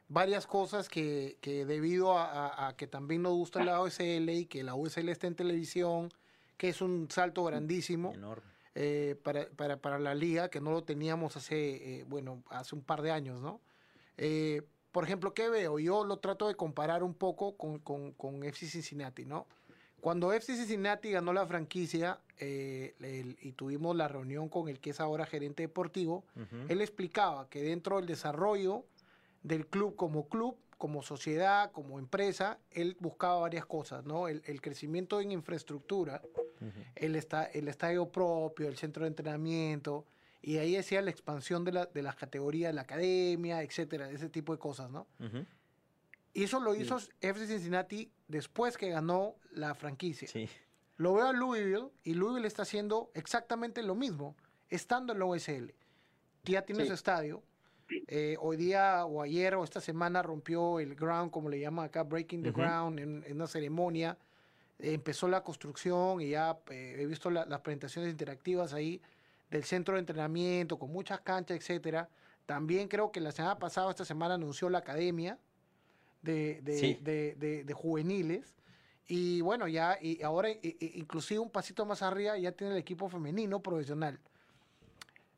[0.08, 5.10] varias cosas que, debido a, que también nos gusta la OSL y que la OSL
[5.10, 6.10] está en televisión,
[6.58, 8.14] que es un salto grandísimo.
[8.80, 12.84] Eh, para, para, para, la liga, que no lo teníamos hace, eh, bueno, hace un
[12.84, 13.60] par de años, ¿no?
[14.18, 15.80] Eh, por ejemplo, ¿qué veo?
[15.80, 19.48] Yo lo trato de comparar un poco con, con, con FC Cincinnati, ¿no?
[20.00, 25.26] Cuando FC Cincinnati ganó la franquicia y tuvimos la reunión con el que es ahora
[25.26, 26.24] gerente deportivo,
[26.70, 28.86] él explicaba que dentro del desarrollo
[29.42, 34.28] del club como club, como sociedad, como empresa, él buscaba varias cosas, ¿no?
[34.28, 36.22] El, crecimiento en infraestructura,
[36.96, 37.16] el,
[37.54, 40.06] el estadio propio, el centro de entrenamiento,
[40.42, 44.54] y ahí decía la expansión de, la, de las categorías la academia, etcétera, ese tipo
[44.54, 45.08] de cosas, ¿no?
[46.34, 50.28] Y eso lo hizo FC Cincinnati después que ganó la franquicia.
[50.28, 50.48] Sí.
[50.98, 54.36] Lo veo a Louisville y Louisville está haciendo exactamente lo mismo,
[54.70, 55.74] estando en la OSL.
[56.44, 57.44] Ya tiene su estadio,
[58.08, 62.04] eh, hoy día o ayer o esta semana rompió el ground, como le llama acá,
[62.04, 64.18] breaking the ground, en, una ceremonia.
[64.80, 69.02] Empezó la construcción y ya eh, he visto las presentaciones interactivas ahí
[69.50, 72.10] del centro de entrenamiento con muchas canchas, etcétera.
[72.46, 75.38] También creo que la semana pasada, esta semana, anunció la academia
[76.22, 78.56] de, de, juveniles.
[79.08, 83.62] Y bueno, ya, y ahora, inclusive un pasito más arriba, ya tiene el equipo femenino
[83.62, 84.20] profesional.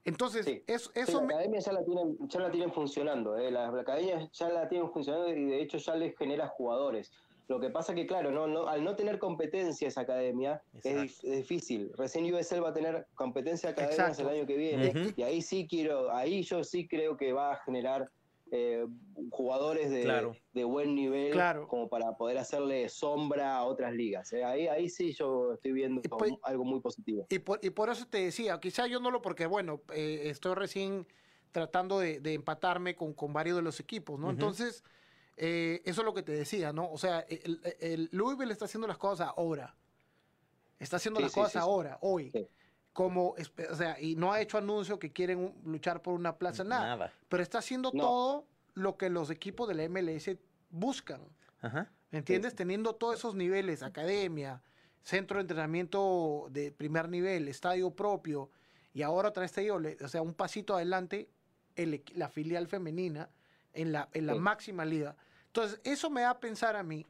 [0.06, 3.52] Entonces, eso, eso la academia ya la tienen, ya la tienen funcionando, ¿eh?
[3.52, 7.12] la, academia ya la tienen funcionando y de hecho ya les genera jugadores.
[7.50, 11.92] Lo que pasa que, claro, no, no, al no tener competencia esa academia, es, difícil.
[11.98, 16.14] Recién USL va a tener competencia academia el año que viene, y ahí sí quiero,
[16.14, 18.08] ahí yo sí creo que va a generar
[18.52, 18.86] eh,
[19.32, 21.36] jugadores de, buen nivel
[21.68, 24.32] como para poder hacerle sombra a otras ligas.
[24.32, 24.44] ¿eh?
[24.44, 26.04] Ahí, ahí sí yo estoy viendo
[26.44, 27.26] algo muy positivo.
[27.30, 30.54] Y por, y por eso te decía, quizá yo no lo porque, bueno, eh, estoy
[30.54, 31.08] recién
[31.52, 34.30] tratando de, empatarme con, con, varios de los equipos, ¿no?
[34.30, 34.84] Entonces,
[35.40, 36.92] eso es lo que te decía, ¿no?
[36.92, 39.76] O sea, el, el, Louisville está haciendo las cosas ahora.
[40.78, 42.32] Está haciendo las cosas ahora, hoy
[43.00, 43.36] como,
[43.72, 47.14] o sea, y no ha hecho anuncio que quieren luchar por una plaza, nada.
[47.30, 50.32] Pero está haciendo todo lo que los equipos de la MLS
[50.70, 51.22] buscan.
[52.12, 52.56] ¿Me entiendes?
[52.56, 54.62] Teniendo todos esos niveles, academia,
[55.02, 58.50] centro de entrenamiento de primer nivel, estadio propio,
[58.94, 61.30] y ahora trae este o sea, un pasito adelante,
[62.16, 63.30] la filial femenina
[63.72, 65.16] en la, en la máxima liga.
[65.50, 67.06] Entonces, eso me da a pensar a mí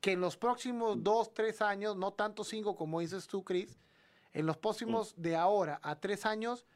[0.00, 3.78] que en los próximos dos, tres años, no tanto cinco como dices tú, Chris,
[4.32, 6.66] en los próximos de ahora a tres años,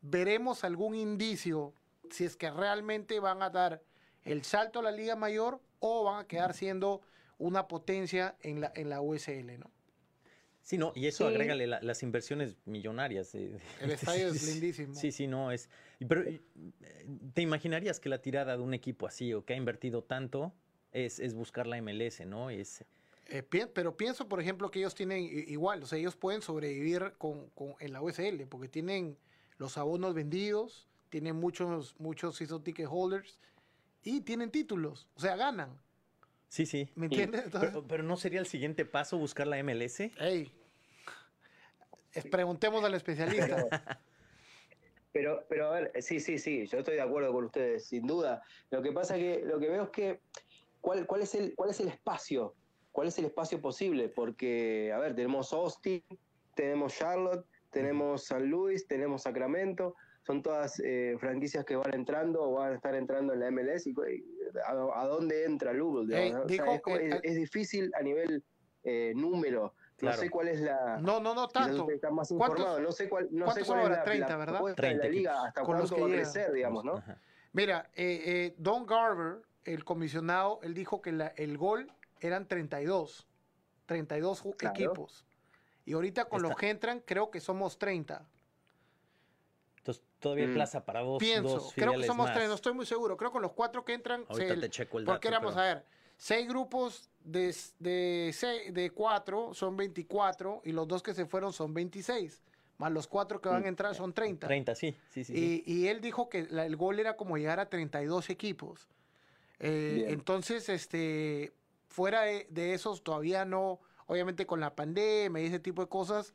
[0.00, 1.74] veremos algún indicio
[2.10, 3.82] si es que realmente van a dar
[4.22, 7.00] el salto a la Liga Mayor o van a quedar siendo
[7.38, 9.70] una potencia en la, en la USL, ¿no?
[10.68, 13.34] Sí, no, y eso agrégale las inversiones millonarias.
[13.34, 14.94] el estadio es lindísimo.
[14.94, 15.70] Sí, sí, no, es...
[16.06, 16.42] Pero, eh,
[17.32, 20.52] ¿te imaginarías que la tirada de un equipo así o que ha invertido tanto
[20.92, 22.50] es, es buscar la MLS, ¿no?
[22.50, 22.84] Es...
[23.28, 27.48] Eh, pero pienso, por ejemplo, que ellos tienen igual, o sea, ellos pueden sobrevivir con,
[27.54, 29.16] con, en la USL, porque tienen
[29.56, 33.38] los abonos vendidos, tienen muchos, muchos season ticket holders
[34.02, 35.80] y tienen títulos, o sea, ganan.
[36.48, 36.88] Sí, sí.
[36.94, 37.44] ¿Me entiendes?
[37.88, 40.00] pero, no sería el siguiente paso buscar la MLS.
[42.30, 44.00] Preguntemos al especialista.
[45.10, 48.42] Pero, pero a ver, sí, sí, sí, yo estoy de acuerdo con ustedes, sin duda.
[48.70, 50.20] Lo que pasa que lo que veo es que
[50.82, 52.54] cuál, cuál es el cuál es el espacio
[52.98, 56.02] cuál es el espacio posible, porque, a ver, tenemos Austin,
[56.56, 59.94] tenemos Charlotte, tenemos San Luis, tenemos Sacramento,
[60.26, 63.86] son todas eh, franquicias que van entrando o van a estar entrando en la MLS.
[63.86, 63.94] Y,
[64.66, 66.34] ¿a, dónde entra Louisville?
[67.22, 68.42] es, difícil a nivel
[68.82, 69.74] eh, número.
[70.00, 70.98] No sé cuál es la.
[71.00, 71.90] No, no, no tanto.
[71.90, 72.80] Está más informado.
[72.80, 74.60] No sé cuál, no sé cuál es la, 30, ¿verdad?
[74.74, 77.02] 30 de la liga, hasta cuánto va a crecer, digamos, ¿no?
[77.52, 83.26] Mira, eh, Don Garber, el comisionado, él dijo que la, el gol eran 32,
[83.86, 85.24] 32 equipos.
[85.84, 88.22] Y ahorita con los que entran, creo que somos 30.
[89.78, 90.54] Entonces, todavía hay mm.
[90.54, 91.18] plaza para vos.
[91.18, 93.16] Pienso, creo que somos 30, no estoy muy seguro.
[93.16, 94.24] Creo que con los cuatro que entran.
[94.28, 95.84] Ahorita te checo el Porque éramos, a ver,
[96.18, 98.34] seis grupos de, de,
[98.72, 102.42] de cuatro son 24 y los dos que se fueron son 26.
[102.76, 104.46] Más los cuatro que van a entrar son 30.
[104.46, 105.64] 30, sí, sí, sí.
[105.66, 108.88] Y, y él dijo que el gol era como llegar a 32 equipos.
[109.58, 111.52] Eh, entonces, este,
[111.88, 116.34] fuera de, esos todavía no, obviamente con la pandemia y ese tipo de cosas,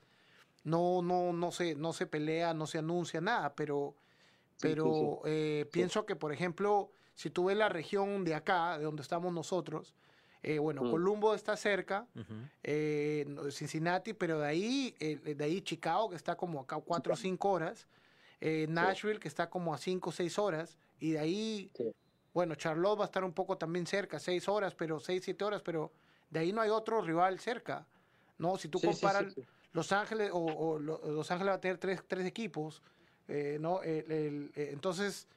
[0.65, 3.95] no, no, no se, no se pelea, no se anuncia nada, pero,
[4.59, 9.02] pero eh, pienso que, por ejemplo, si tú ves la región de acá, de donde
[9.02, 9.93] estamos nosotros,
[10.41, 10.91] eh, bueno, mm.
[10.91, 12.06] Columbo está cerca,
[13.52, 17.88] Cincinnati, pero de ahí, de ahí Chicago, que está como acá cuatro o cinco horas,
[18.41, 21.71] Nashville, que está como a cinco o seis horas, y de ahí
[22.34, 25.62] bueno, Charlotte va a estar un poco también cerca, seis horas, pero seis, siete horas,
[25.62, 25.91] pero
[26.32, 27.86] de ahí no hay otro rival cerca.
[28.39, 28.58] ¿no?
[28.58, 29.36] Si tú comparas
[29.71, 32.82] Los Ángeles, o, Los Ángeles va a tener tres, tres equipos,
[33.28, 33.82] eh, ¿no?
[33.84, 35.28] Eh, entonces,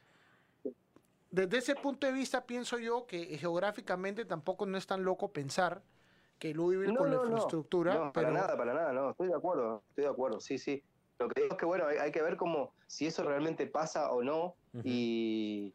[1.36, 5.82] desde ese punto de vista, pienso yo que geográficamente tampoco no es tan loco pensar
[6.38, 7.94] que Louisville con la infraestructura.
[7.94, 10.82] No, para nada, para nada, no, estoy de acuerdo, estoy de acuerdo, sí, sí.
[11.18, 14.22] Lo que digo es que, bueno, hay, que ver cómo, si eso realmente pasa o
[14.22, 15.74] no, y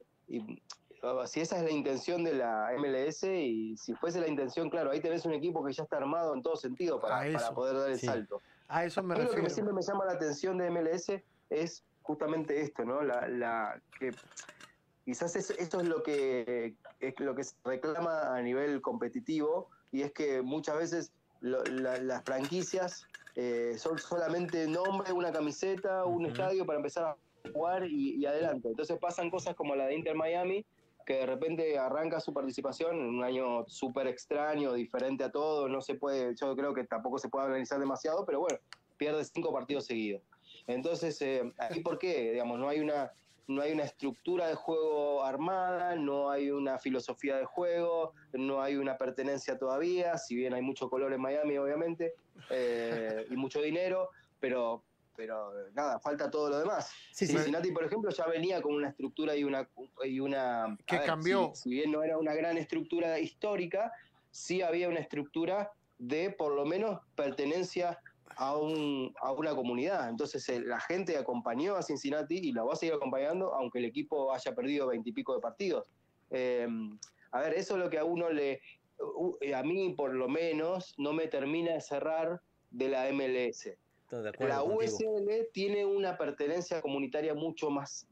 [1.26, 5.00] si esa es la intención de la MLS y si fuese la intención, claro, ahí
[5.00, 8.42] tenés un equipo que ya está armado en todo sentido para, poder dar el salto.
[8.68, 9.38] A eso me refiero.
[9.38, 11.22] Lo que siempre me llama la atención de MLS
[11.52, 13.04] es justamente esto, ¿no?
[13.04, 14.12] La, la que
[15.12, 20.14] quizás esto es lo que es lo que se reclama a nivel competitivo y es
[20.14, 27.04] que muchas veces las franquicias eh, son solamente nombre, una camiseta, un estadio para empezar
[27.04, 27.16] a
[27.52, 28.70] jugar y, y, adelante.
[28.70, 30.66] Entonces pasan cosas como la de Inter Miami,
[31.06, 35.82] que de repente arranca su participación en un año súper extraño, diferente a todo, no
[35.82, 38.60] se puede, yo creo que tampoco se puede analizar demasiado, pero bueno,
[38.96, 40.22] pierde cinco partidos seguidos.
[40.68, 41.52] Entonces, eh,
[41.84, 42.32] por qué?
[42.32, 43.12] Digamos, no hay una
[43.48, 48.76] no hay una estructura de juego armada, no hay una filosofía de juego, no hay
[48.76, 52.14] una pertenencia todavía, si bien hay mucho color en Miami, obviamente,
[52.50, 54.84] eh, y mucho dinero, pero
[55.16, 56.92] pero nada, falta todo lo demás.
[57.12, 59.68] Cincinnati, por ejemplo, ya venía con una estructura y una...
[60.04, 61.52] Y una que cambió.
[61.54, 63.92] Si, bien no era una gran estructura histórica,
[64.32, 68.00] sí había una estructura de por lo menos pertenencia
[68.38, 70.10] a, un, a una comunidad.
[70.10, 73.86] Entonces eh, la gente acompañó a Cincinnati y la va a seguir acompañando aunque el
[73.86, 75.86] equipo haya perdido veintipico de partidos.
[76.30, 76.98] Em,
[77.32, 78.62] a ver, eso es lo que a uno le...
[79.56, 82.40] A mí por lo menos no me termina de cerrar
[82.70, 83.68] de la MLS
[84.40, 88.08] la USL tiene una pertenencia comunitaria mucho más,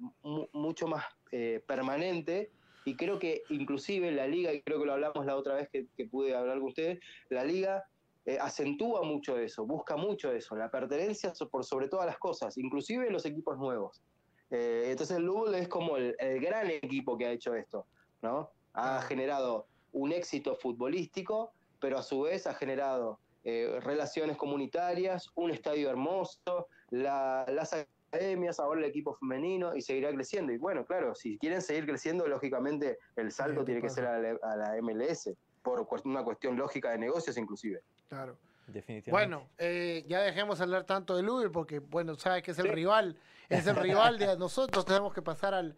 [0.53, 2.51] mucho más eh, permanente
[2.86, 6.05] y creo que inclusive la liga, y creo que lo hablamos la otra vez que,
[6.05, 7.84] pude hablar con ustedes, la liga
[8.29, 13.09] eh, acentúa mucho eso, busca mucho eso, la pertenencia por sobre todas las cosas, inclusive
[13.09, 14.03] los equipos nuevos.
[14.51, 17.87] Eh, entonces el Louisville es como el, el, gran equipo que ha hecho esto,
[18.21, 18.51] ¿no?
[18.73, 25.49] Ha generado un éxito futbolístico, pero a su vez ha generado eh, relaciones comunitarias, un
[25.49, 27.73] estadio hermoso, las
[28.11, 30.53] academias, ahora el equipo femenino y seguirá creciendo.
[30.53, 34.77] Y bueno, claro, si quieren seguir creciendo, lógicamente el salto tiene que ser a la,
[34.81, 35.31] MLS,
[35.63, 37.81] por una cuestión lógica de negocios inclusive.
[38.09, 38.37] Claro.
[38.67, 39.11] Definitivamente.
[39.11, 43.17] Bueno, eh, ya dejemos hablar tanto de Uber porque, bueno, sabe que es el rival,
[43.49, 45.75] es el rival de nosotros, tenemos que pasar al,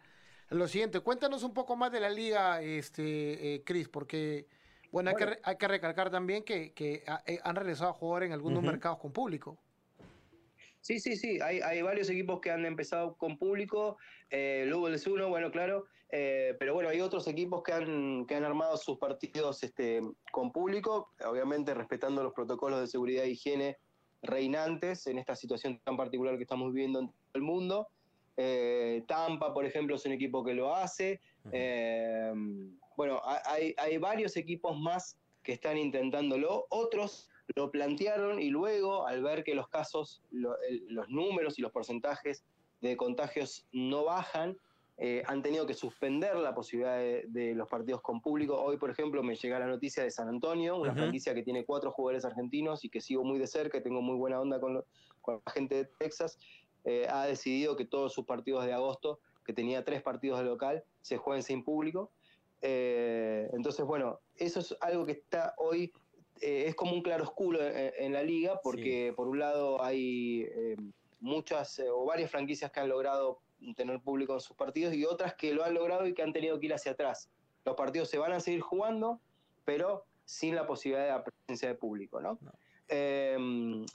[0.49, 0.99] a lo siguiente.
[0.99, 4.47] Cuéntanos un poco más de la liga, este, eh, Chris, porque
[4.91, 8.33] bueno, hay, que, hay que recalcar también que, que eh, han regresado a jugar en
[8.33, 9.57] algunos mercados con público.
[10.81, 13.97] Sí, sí, sí, hay, hay, varios equipos que han empezado con público,
[14.31, 18.43] eh, es uno, bueno, claro, eh, pero bueno, hay otros equipos que han, que han
[18.43, 23.78] armado sus partidos este, con público, obviamente respetando los protocolos de seguridad e higiene
[24.21, 27.88] reinantes en esta situación tan particular que estamos viviendo en todo el mundo.
[28.38, 31.21] Eh, Tampa, por ejemplo, es un equipo que lo hace.
[32.95, 39.24] Bueno, hay, hay varios equipos más que están intentándolo, otros lo plantearon y luego, al
[39.24, 42.43] ver que los casos, los números y los porcentajes
[42.82, 44.58] de contagios no bajan,
[45.03, 48.61] eh, han tenido que suspender la posibilidad de, los partidos con público.
[48.61, 51.91] Hoy, por ejemplo, me llega la noticia de San Antonio, una franquicia que tiene cuatro
[51.91, 55.51] jugadores argentinos y que sigo muy de cerca y tengo muy buena onda con, la
[55.51, 56.37] gente de Texas,
[56.85, 60.83] eh, ha decidido que todos sus partidos de agosto, que tenía tres partidos de local,
[61.01, 62.11] se jueguen sin público.
[62.61, 65.91] Eh, entonces, bueno, eso es algo que está hoy,
[66.39, 70.47] es como un claroscuro en, en la liga, porque por un lado hay
[71.19, 73.39] muchas o varias franquicias que han logrado
[73.76, 76.60] tener público en sus partidos y otras que lo han logrado y que han tenido
[76.60, 77.30] que ir hacia atrás.
[77.65, 79.19] Los partidos se van a seguir jugando,
[79.65, 82.39] pero sin la posibilidad de la presencia de público, ¿no?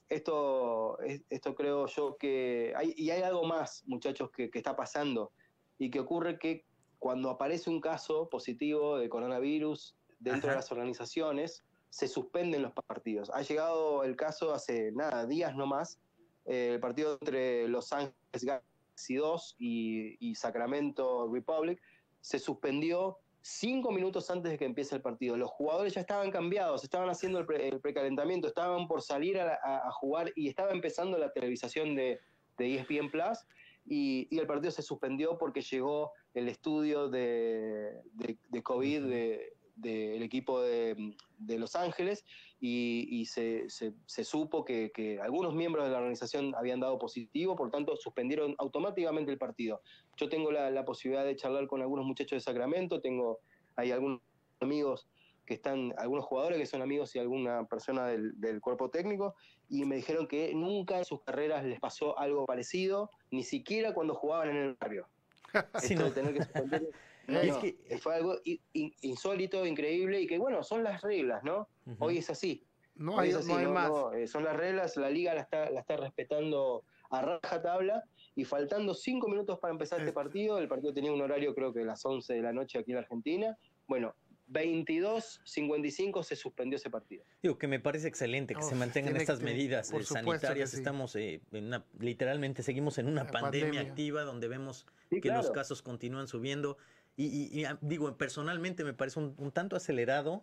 [0.09, 0.99] esto,
[1.29, 2.73] esto creo yo que...
[2.77, 5.33] Hay, y hay algo más, muchachos, que, que está pasando
[5.79, 6.65] y que ocurre que
[6.99, 13.31] cuando aparece un caso positivo de coronavirus, dentro de las organizaciones se suspenden los partidos.
[13.31, 15.99] Ha llegado el caso hace nada, días nomás,
[16.45, 18.15] eh, el partido entre Los Ángeles
[19.09, 21.81] 2 y, Sacramento Republic
[22.21, 25.37] se suspendió cinco minutos antes de que empiece el partido.
[25.37, 30.49] Los jugadores ya estaban cambiados, estaban haciendo el, precalentamiento, estaban por salir a, jugar y
[30.49, 32.21] estaba empezando la televisación de,
[32.59, 33.39] ESPN Plus
[33.85, 40.63] y, el partido se suspendió porque llegó el estudio de, de COVID de, del equipo
[40.63, 42.25] de, Los Ángeles
[42.59, 43.69] y, se,
[44.25, 49.39] supo que, algunos miembros de la organización habían dado positivo, por tanto suspendieron automáticamente el
[49.39, 49.83] partido.
[50.17, 53.41] Yo tengo la, posibilidad de charlar con algunos muchachos de Sacramento, tengo
[53.77, 54.21] hay algunos
[54.61, 55.07] amigos
[55.45, 59.37] que están, algunos jugadores que son amigos y alguna persona del, cuerpo técnico,
[59.69, 64.15] y me dijeron que nunca en sus carreras les pasó algo parecido, ni siquiera cuando
[64.15, 65.07] jugaban en el barrio.
[65.83, 66.83] Esto tener que suspender
[67.29, 68.37] es que, fue algo
[68.73, 71.69] insólito, increíble y que bueno, son las reglas, ¿no?
[71.99, 72.65] Hoy es así.
[72.95, 73.33] No hay,
[73.67, 73.91] más.
[74.15, 78.03] Eh, son las reglas, la liga la está, la está respetando a raja tabla
[78.35, 81.85] y faltando cinco minutos para empezar este partido, el partido tenía un horario creo que
[81.85, 84.15] las 11 de la noche aquí en Argentina, bueno,
[84.49, 87.25] 22-55 se suspendió ese partido.
[87.43, 90.73] Digo que me parece excelente que se mantengan estas medidas eh, sanitarias.
[90.75, 91.41] Estamos eh,
[91.99, 96.79] literalmente seguimos en una pandemia, activa donde vemos que los casos continúan subiendo.
[97.19, 100.43] Y, ah, digo, personalmente me parece un, tanto acelerado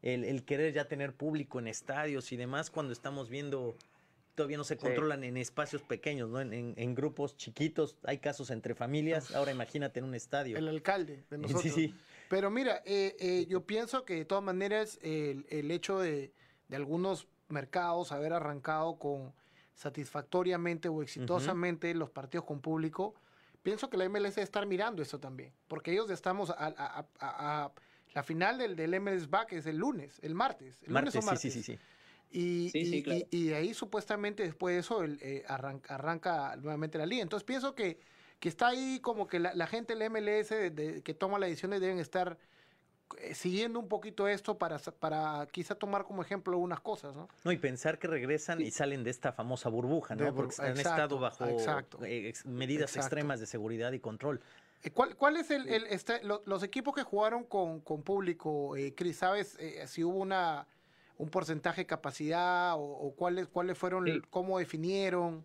[0.00, 3.76] el, querer ya tener público en estadios y demás cuando estamos viendo
[4.34, 6.40] todavía no se controlan en espacios pequeños, ¿no?
[6.40, 10.56] En, grupos chiquitos, hay casos entre familias, ahora imagínate en un estadio.
[10.56, 11.62] El alcalde de nosotros.
[11.62, 11.94] Sí, sí.
[12.28, 16.32] Pero mira, eh, eh, yo pienso que de todas maneras el, el hecho de,
[16.68, 19.32] de, algunos mercados haber arrancado con
[19.74, 23.14] satisfactoriamente o exitosamente los partidos con público,
[23.64, 27.72] pienso que la MLS debe estar mirando eso también, porque ellos estamos a,
[28.12, 31.40] la final del, del, MLS Back es el lunes, el martes, el lunes o martes.
[31.40, 31.78] Sí, sí, sí.
[32.30, 37.22] Y, y, y, ahí supuestamente después de eso el, eh, arranca, nuevamente la liga.
[37.22, 37.98] Entonces pienso que,
[38.38, 40.48] que está ahí como que la, gente del MLS
[41.02, 42.36] que toma las decisiones deben estar eh,
[43.32, 47.28] siguiendo un poquito esto para, para quizá tomar como ejemplo algunas cosas, ¿no?
[47.44, 50.34] No, y pensar que regresan y salen de esta famosa burbuja, ¿no?
[50.34, 51.44] Porque han estado bajo
[52.02, 54.40] eh, medidas extremas de seguridad y control.
[54.82, 58.94] Eh, ¿Cuál, cuál es el, el este, los equipos que jugaron con, con público, eh,
[58.94, 59.18] Cris?
[59.18, 60.66] ¿Sabes si hubo una
[61.16, 65.44] un porcentaje de capacidad o, cuáles cuáles fueron, cómo definieron?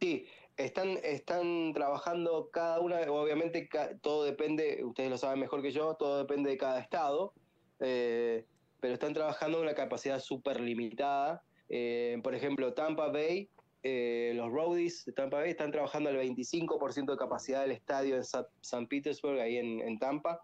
[0.00, 3.68] Sí, están, están trabajando cada una, obviamente
[4.02, 7.32] todo depende, ustedes lo saben mejor que yo, todo depende de cada estado,
[7.78, 8.44] eh,
[8.80, 11.42] pero están trabajando una capacidad súper limitada.
[11.68, 13.48] Eh, por ejemplo, Tampa Bay,
[13.84, 18.24] eh, los Roadies de Tampa Bay están trabajando al 25% de capacidad del estadio en
[18.24, 20.42] San Petersburg, ahí en, en Tampa.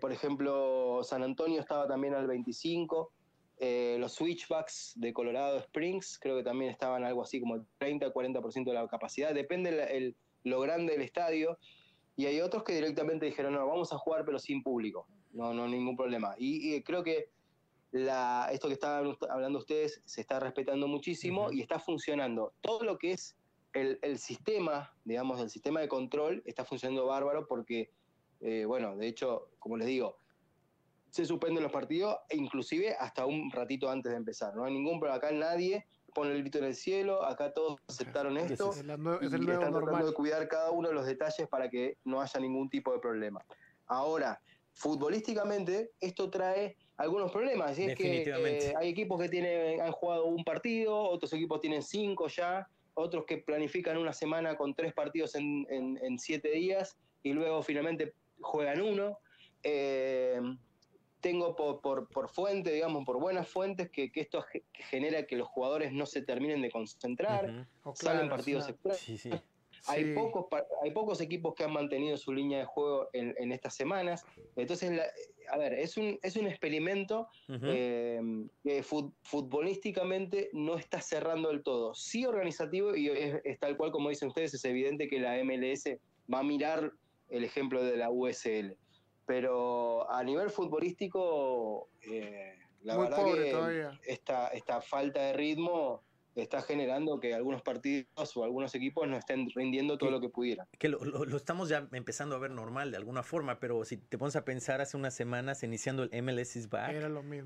[0.00, 3.08] por ejemplo, San Antonio estaba también al 25%.
[3.58, 8.74] Eh, los switchbacks de Colorado Springs creo que también estaban algo así como 30-40% de
[8.74, 10.14] la capacidad, depende
[10.44, 11.58] lo grande del estadio.
[12.16, 15.68] Y hay otros que directamente dijeron, no, vamos a jugar pero sin público, no, no
[15.68, 16.34] ningún problema.
[16.38, 17.30] Y, creo que
[17.92, 22.54] la, esto que estaban hablando ustedes se está respetando muchísimo y está funcionando.
[22.60, 23.36] Todo lo que es
[23.74, 27.90] el, sistema, digamos, el sistema de control está funcionando bárbaro porque,
[28.40, 30.18] eh, bueno, de hecho, como les digo,
[31.10, 34.54] se suspenden los partidos, e inclusive hasta un ratito antes de empezar.
[34.54, 35.16] No hay ningún problema.
[35.16, 38.70] Acá nadie pone el grito en el cielo, acá todos aceptaron esto.
[38.70, 42.40] Es, el, están tratando de cuidar cada uno de los detalles para que no haya
[42.40, 43.44] ningún tipo de problema.
[43.86, 44.40] Ahora,
[44.72, 47.78] futbolísticamente, esto trae algunos problemas.
[47.78, 51.82] Y es que eh, hay equipos que tienen, han jugado un partido, otros equipos tienen
[51.82, 57.32] cinco ya, otros que planifican una semana con tres partidos en, en, siete días y
[57.32, 59.18] luego finalmente juegan uno.
[59.62, 60.40] Eh,
[61.26, 66.06] tengo por, por, fuente, digamos, por buenas fuentes, que, esto genera que los jugadores no
[66.06, 69.42] se terminen de concentrar, oh, salen partidos extraños.
[69.88, 70.46] Hay, pocos,
[70.84, 74.24] hay pocos equipos que han mantenido su línea de juego en, estas semanas.
[74.54, 75.00] Entonces,
[75.50, 78.20] a ver, es un, es un experimento eh,
[78.62, 81.92] que futbolísticamente no está cerrando del todo.
[81.94, 85.88] Sí organizativo y es, tal cual como dicen ustedes, es evidente que la MLS
[86.32, 86.92] va a mirar
[87.30, 88.76] el ejemplo de la USL
[89.26, 96.04] pero a nivel futbolístico, eh, la verdad que Esta, esta falta de ritmo
[96.42, 100.66] está generando que algunos partidos o algunos equipos no estén rindiendo todo lo que pudieran.
[100.78, 104.18] Que lo, lo, estamos ya empezando a ver normal de alguna forma, pero si te
[104.18, 106.94] pones a pensar hace unas semanas iniciando el MLS is back,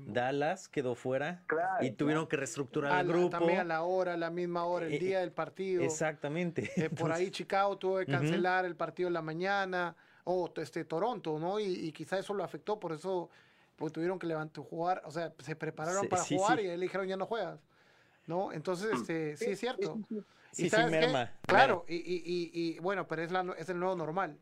[0.07, 1.45] Dallas quedó fuera
[1.79, 3.29] y tuvieron que reestructurar el grupo.
[3.29, 5.83] También a la hora, a la misma hora, el eh, día del partido.
[5.83, 6.89] Exactamente.
[6.99, 11.59] por ahí Chicago tuvo que cancelar el partido en la mañana o este, Toronto, ¿no?
[11.59, 13.29] Y, y quizá eso lo afectó, por eso
[13.81, 17.17] porque tuvieron que levantar jugar, o sea, se prepararon para jugar y le dijeron ya
[17.17, 17.59] no juegas,
[18.27, 18.53] ¿no?
[18.53, 19.99] Entonces, este, sí es cierto.
[20.51, 21.31] Sí, sí, merma.
[21.47, 24.37] Claro, y, y, y, bueno, pero es, la, es el nuevo normal.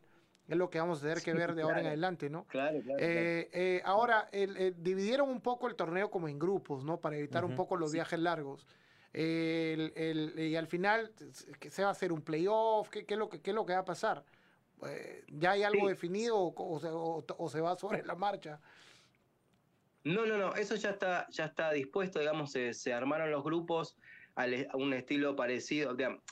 [0.46, 2.44] Es lo que vamos a tener que ver de ahora en adelante, ¿no?
[2.48, 2.98] Claro, claro.
[3.00, 6.98] Eh, eh, ahora, el, dividieron un poco el torneo como en grupos, ¿no?
[6.98, 8.66] Para evitar un poco los viajes largos.
[9.12, 11.12] El, y al final,
[11.70, 12.90] ¿se va a hacer un playoff?
[12.90, 14.24] ¿Qué, qué, es, lo que, qué es lo que va a pasar?
[14.86, 18.60] Eh, ¿Ya hay algo definido o, o, se va sobre la marcha?
[20.04, 23.96] No, no, no, eso ya está, ya está dispuesto, digamos, se, se armaron los grupos
[24.34, 25.94] a un estilo parecido.
[25.94, 26.22] Digamos,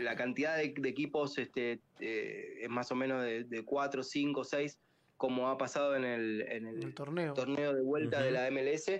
[0.00, 4.78] la cantidad de, equipos este, eh, es más o menos de, 4, 5, 6,
[5.16, 7.34] como ha pasado en el, en el, torneo.
[7.34, 7.74] torneo.
[7.74, 8.90] de vuelta de la MLS,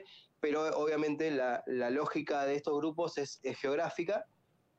[0.41, 4.27] pero obviamente la, la lógica de estos grupos es, geográfica.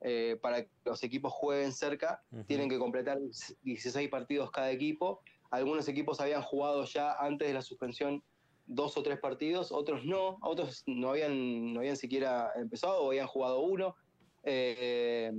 [0.02, 3.20] Eh, para que los equipos jueguen cerca, tienen que completar
[3.64, 5.22] 16 partidos cada equipo.
[5.52, 8.24] Algunos equipos habían jugado ya antes de la suspensión
[8.66, 13.28] dos o tres partidos, otros no, otros no habían, no habían siquiera empezado o habían
[13.28, 13.96] jugado uno.
[14.44, 15.34] Eh,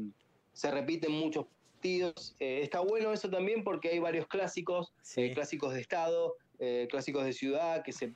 [0.53, 2.37] se repiten muchos partidos.
[2.39, 4.93] Eh, está bueno eso también porque hay varios clásicos,
[5.35, 8.13] clásicos de estado, eh, clásicos de ciudad que se,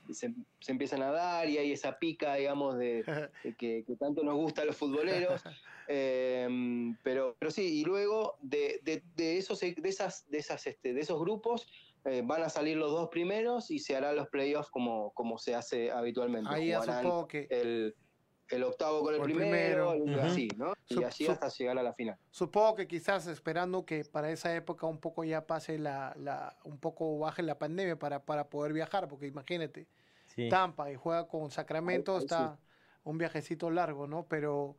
[0.67, 3.03] empiezan a dar y hay esa pica, digamos, de,
[3.57, 5.41] que, tanto nos gusta a los futboleros.
[7.03, 8.79] pero, pero sí, y luego de,
[9.17, 11.67] esos, de, esas, de, esas, este, de esos grupos
[12.25, 15.89] van a salir los dos primeros y se harán los playoffs como, como se hace
[15.89, 16.47] habitualmente.
[16.53, 16.71] Ahí
[17.27, 17.47] que...
[17.49, 17.95] El,
[18.49, 20.73] el octavo con el, primero, y así, ¿no?
[20.87, 22.17] Y así hasta llegar a la final.
[22.29, 26.77] Supongo que quizás esperando que para esa época un poco ya pase la, la un
[26.77, 29.87] poco baje la pandemia para, para poder viajar, porque imagínate,
[30.49, 32.59] Tampa y juega con Sacramento, está
[33.03, 34.25] un viajecito largo, ¿no?
[34.27, 34.75] Pero...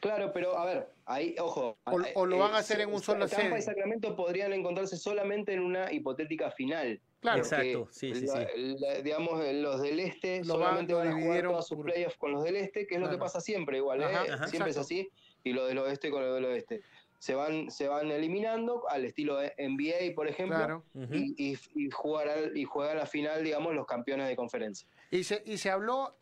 [0.00, 1.78] Claro, pero a ver, ahí, ojo.
[2.14, 5.60] O, lo van a hacer en un solo Tampa y Sacramento podrían encontrarse solamente en
[5.60, 7.00] una hipotética final.
[7.26, 9.02] Claro, exacto, sí, sí, sí.
[9.02, 12.86] digamos, los del este solamente van, a jugar todos sus playoffs con los del este,
[12.86, 14.06] que es lo que pasa siempre igual, ¿eh?
[14.46, 15.10] siempre es así,
[15.42, 16.82] y los del oeste con los del oeste.
[17.18, 22.52] Se van, se van eliminando al estilo de NBA, por ejemplo, y, y, y, jugar
[22.54, 24.86] y juegan la final, digamos, los campeones de conferencia.
[25.10, 26.16] Y se, y se habló,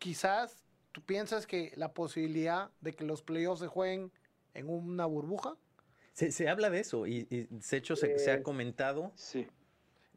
[0.00, 4.10] quizás, ¿tú piensas que la posibilidad de que los playoffs se jueguen
[4.54, 5.56] en una burbuja?
[6.12, 9.12] Se, se habla de eso y, de hecho se, se ha eh, comentado.
[9.14, 9.46] Sí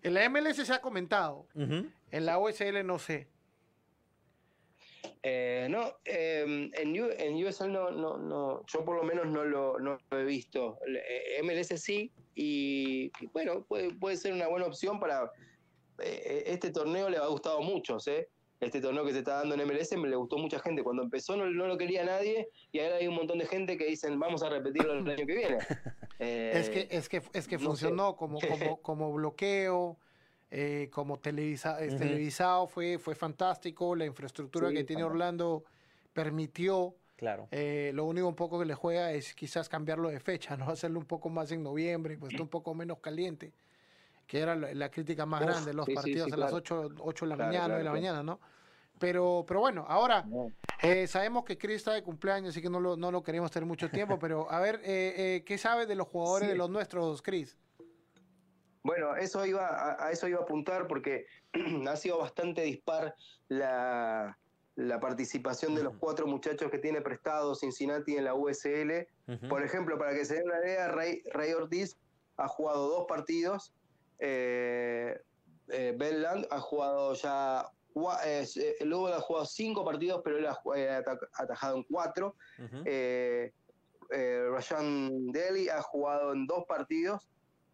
[0.03, 1.47] en la MLS se ha comentado.
[1.55, 3.27] En la OSL no sé.
[5.25, 9.79] Eh, no, em, en, en, USL no, no, no, yo por lo menos no lo,
[9.79, 10.79] no he visto.
[10.85, 15.31] Eh, MLS sí, y bueno, puede, puede ser una buena opción para...
[15.99, 18.27] Eh, este torneo le ha gustado mucho, ¿eh?
[18.65, 20.83] Este torneo que se está dando en MLS me le gustó mucha gente.
[20.83, 23.85] Cuando empezó no, no, lo quería nadie y ahora hay un montón de gente que
[23.85, 25.57] dicen vamos a repetirlo el año que viene.
[26.19, 29.97] es que, es que, es que funcionó como, como, como bloqueo.
[30.55, 35.63] Eh, como televisa, televisado fue, fue fantástico, la infraestructura que tiene Orlando
[36.13, 36.95] permitió.
[37.15, 37.47] Claro.
[37.49, 40.65] Eh, lo único un poco que le juega es quizás cambiarlo de fecha, ¿no?
[40.69, 43.51] Hacerlo un poco más en noviembre, pues un poco menos caliente,
[44.27, 47.77] que era la, crítica más grande, los partidos a las 8, 8 de la mañana,
[47.77, 48.39] de la mañana, ¿no?
[48.99, 50.25] Pero, pero bueno, ahora
[50.81, 53.67] eh, sabemos que Chris está de cumpleaños, así que no lo, no lo queremos tener
[53.67, 57.57] mucho tiempo, pero a ver, ¿qué sabes de los jugadores de los nuestros, Chris?
[58.83, 61.25] Bueno, eso iba, a, eso iba a apuntar porque
[61.87, 63.15] ha sido bastante dispar
[63.47, 64.37] la,
[64.99, 69.07] participación de los cuatro muchachos que tiene prestado Cincinnati en la USL.
[69.47, 71.95] Por ejemplo, para que se den una idea, Rey, Ortiz
[72.37, 73.73] ha jugado dos partidos.
[74.19, 75.17] Eh,
[75.69, 77.69] eh ha jugado ya.
[78.25, 78.45] Eh,
[78.81, 81.03] luego ha jugado cinco partidos, pero él ha,
[81.35, 82.35] atajado en cuatro.
[82.85, 83.51] Eh,
[84.51, 87.27] Rashan Deli ha jugado en dos partidos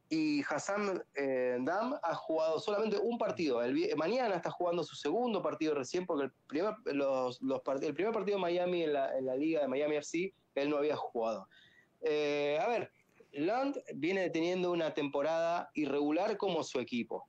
[0.09, 3.61] y Hassan eh, Dam ha jugado solamente un partido.
[3.61, 8.11] El, mañana está jugando su segundo partido recién, porque el primer, los, los el primer
[8.11, 11.47] partido de Miami en la, en la, liga de Miami FC, él no había jugado.
[12.01, 12.91] Eh, a ver,
[13.32, 17.26] Land viene teniendo una temporada irregular como su equipo.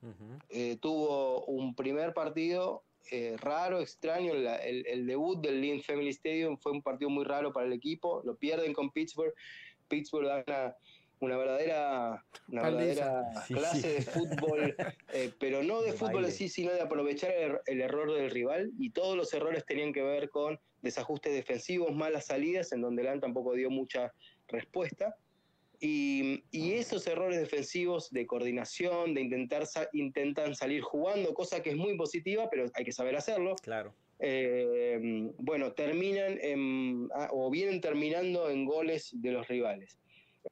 [0.49, 2.83] Eh, tuvo un primer partido
[3.37, 4.47] raro, extraño, el,
[4.87, 8.35] el, debut del Lynn Family Stadium fue un partido muy raro para el equipo, lo
[8.35, 9.33] pierden con Pittsburgh,
[9.89, 10.75] Pittsburgh gana
[11.21, 14.75] una verdadera, una verdadera clase de fútbol,
[15.13, 19.15] eh, pero no de fútbol así, sino de aprovechar el, error del rival y todos
[19.15, 23.69] los errores tenían que ver con desajustes defensivos, malas salidas, en donde LAN tampoco dio
[23.69, 24.11] mucha
[24.47, 25.15] respuesta.
[25.83, 29.63] Y, y, esos errores defensivos de coordinación, de intentar
[29.93, 33.55] intentan salir jugando, cosa que es muy positiva, pero hay que saber hacerlo.
[33.63, 33.93] Claro.
[34.23, 34.99] Eh,
[35.39, 39.97] bueno, terminan en, ah, o vienen terminando en goles de los rivales.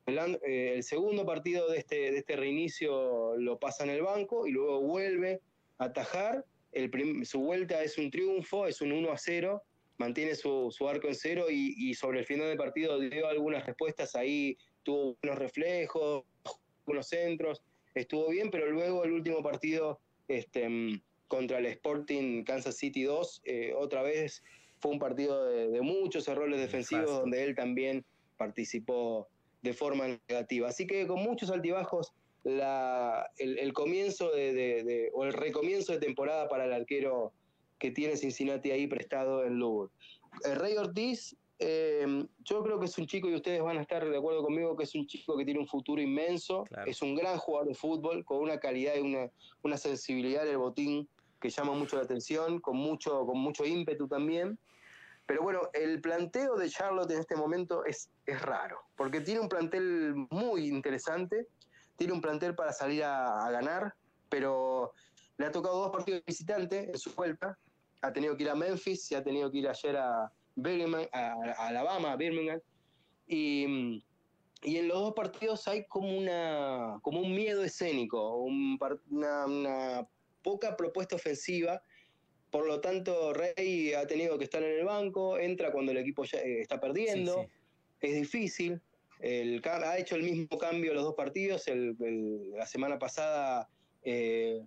[0.08, 4.52] Eh, el, segundo partido de este, de este reinicio lo pasa en el banco y
[4.52, 5.42] luego vuelve
[5.78, 6.46] a atajar.
[6.72, 9.64] El su vuelta es un triunfo, es un 1 a 0,
[9.98, 14.58] mantiene su, arco en cero y, sobre el final del partido dio algunas respuestas ahí,
[14.90, 16.24] tuvo unos reflejos,
[16.88, 17.62] unos centros,
[17.94, 20.68] estuvo bien, pero luego el último partido este,
[21.28, 24.44] contra el Sporting Kansas City 2, eh, otra vez
[24.80, 28.04] fue un partido de, muchos errores defensivos donde él también
[28.38, 29.28] participó
[29.62, 30.70] de forma negativa.
[30.70, 32.12] Así que con muchos altibajos,
[32.44, 37.32] el, comienzo de, o el recomienzo de temporada para el arquero
[37.78, 39.92] que tiene Cincinnati ahí prestado en Lugo.
[40.46, 44.08] El Rey Ortiz, em, yo creo que es un chico, y ustedes van a estar
[44.08, 47.38] de acuerdo conmigo, que es un chico que tiene un futuro inmenso, es un gran
[47.38, 49.30] jugador de fútbol, con una calidad y una,
[49.64, 51.08] una sensibilidad del botín
[51.40, 54.58] que llama mucho la atención, con mucho, con mucho ímpetu también.
[55.26, 59.48] Pero bueno, el planteo de Charlotte en este momento es, es raro, porque tiene un
[59.48, 61.48] plantel muy interesante,
[61.98, 63.94] tiene un plantel para salir a, ganar,
[64.28, 64.94] pero
[65.38, 67.58] le ha tocado dos partidos de visitante en su vuelta.
[68.02, 70.32] Ha tenido que ir a Memphis, se ha tenido que ir ayer a
[70.62, 71.34] Birmingham, a,
[71.68, 72.60] Alabama, a Birmingham.
[73.28, 74.02] Y,
[74.64, 80.08] y, en los dos partidos hay como, una, como un miedo escénico, una, una
[80.42, 81.82] poca propuesta ofensiva
[82.52, 86.24] por lo tanto, Rey ha tenido que estar en el banco, entra cuando el equipo
[86.24, 87.48] ya eh, está perdiendo,
[88.02, 88.82] es difícil.
[89.22, 91.66] ha hecho el mismo cambio los dos partidos.
[91.68, 93.70] la semana pasada
[94.04, 94.62] eh,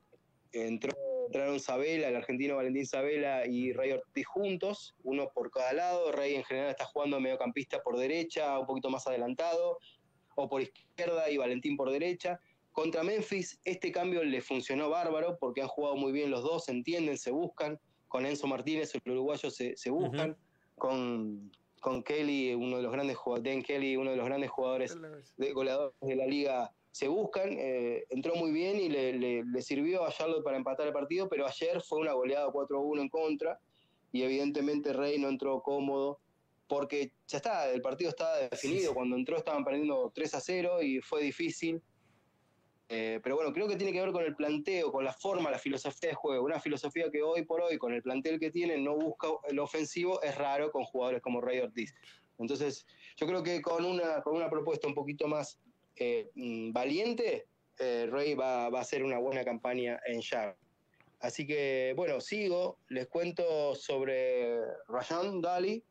[0.53, 0.93] entró,
[1.27, 6.13] entraron Sabela, el argentino Valentín Sabela y Rey Ortiz juntos, uno por cada lado.
[6.13, 9.79] Rey en general está jugando mediocampista por derecha, un poquito más adelantado,
[10.35, 12.41] o por izquierda y Valentín por derecha.
[12.73, 16.73] Contra Memphis este cambio le funcionó bárbaro porque han jugado muy bien los dos, se
[16.73, 17.79] entienden, se buscan.
[18.09, 20.37] Con Enzo Martínez, el uruguayo, se, buscan.
[20.77, 21.51] con,
[21.81, 24.97] con Kelly, uno de los grandes jugadores, Kelly, uno de los grandes jugadores
[25.37, 27.57] de, goleadores de la liga, se buscan.
[27.59, 31.81] Eh, entró muy bien y le, sirvió a Charlotte para empatar el partido, pero ayer
[31.81, 33.59] fue una goleada 4-1 en contra
[34.13, 36.21] y evidentemente Rey no entró cómodo
[36.69, 38.95] porque ya está, el partido estaba definido.
[38.95, 41.83] Cuando entró estaban perdiendo 3 a 0 y fue difícil.
[42.89, 45.59] Eh, pero bueno, creo que tiene que ver con el planteo, con la forma, la
[45.59, 46.45] filosofía de juego.
[46.45, 50.21] Una filosofía que hoy por hoy, con el plantel que tiene, no busca el ofensivo,
[50.23, 51.95] es raro con jugadores como Rey Ortiz.
[52.39, 52.87] Entonces,
[53.17, 55.59] yo creo que con una, con una propuesta un poquito más
[55.97, 57.47] eh, mm, valiente,
[57.79, 60.57] eh, Rey va, a hacer una buena campaña en Shaq.
[61.21, 65.85] Así que, bueno, sigo, les cuento sobre Rajan Dali,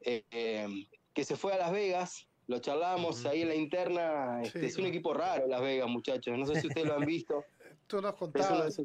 [0.00, 4.42] que se fue a Las Vegas lo charlamos ahí en la interna.
[4.42, 6.36] Este, es un equipo raro Las Vegas, muchachos.
[6.36, 7.44] No sé si ustedes lo han visto.
[7.86, 8.78] Tú nos contabas.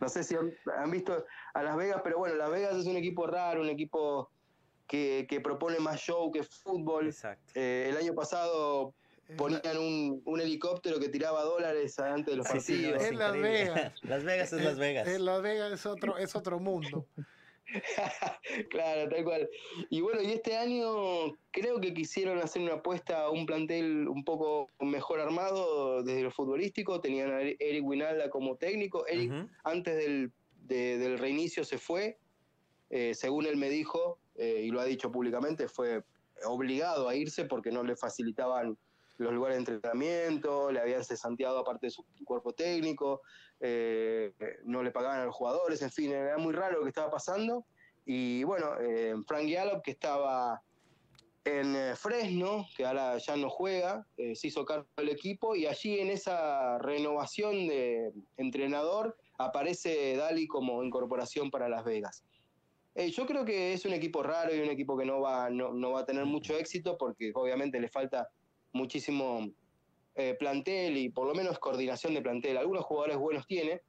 [0.00, 1.24] No, sé si han, visto
[1.54, 4.30] a Las Vegas, pero bueno, Las Vegas es un equipo raro, un equipo
[4.88, 7.14] que, propone más show que fútbol.
[7.54, 8.94] Eh, el año pasado
[9.36, 13.02] ponían un, helicóptero que tiraba dólares antes de los partidos.
[13.02, 13.94] en Las Vegas.
[14.02, 15.08] Las Vegas es Las Vegas.
[15.08, 17.06] En Las Vegas es otro, es otro mundo.
[18.70, 19.48] claro, tal cual.
[19.90, 24.24] Y bueno, y este año creo que quisieron hacer una apuesta a un plantel un
[24.24, 27.00] poco mejor armado desde lo futbolístico.
[27.00, 29.06] Tenían a Eric Winalda como técnico.
[29.06, 29.32] Eric,
[29.64, 30.32] antes del,
[30.66, 32.18] del, reinicio, se fue.
[32.90, 36.02] Eh, según él me dijo, eh, y lo ha dicho públicamente, fue
[36.44, 38.76] obligado a irse porque no le facilitaban
[39.18, 43.22] los lugares de entrenamiento, le habían cesanteado aparte de su cuerpo técnico,
[43.60, 44.32] eh,
[44.64, 47.64] no le pagaban a los jugadores, en fin, era muy raro lo que estaba pasando.
[48.04, 50.60] Y bueno, eh, Frank Gallup, que estaba
[51.44, 56.00] en eh, Fresno, que ahora ya no juega, se hizo cargo del equipo y allí
[56.00, 62.24] en esa renovación de entrenador aparece Dali como incorporación para Las Vegas.
[62.94, 66.00] yo creo que es un equipo raro y un equipo que no va, no va
[66.00, 68.28] a tener mucho éxito porque obviamente le falta
[68.72, 69.50] muchísimo
[70.14, 72.56] eh, plantel y por lo menos coordinación de plantel.
[72.56, 73.80] Algunos jugadores buenos tiene.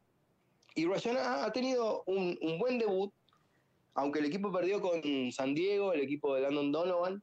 [0.76, 3.14] Y Ryan ha, tenido un, buen debut,
[3.94, 7.22] aunque el equipo perdió con San Diego, el equipo de Landon Donovan.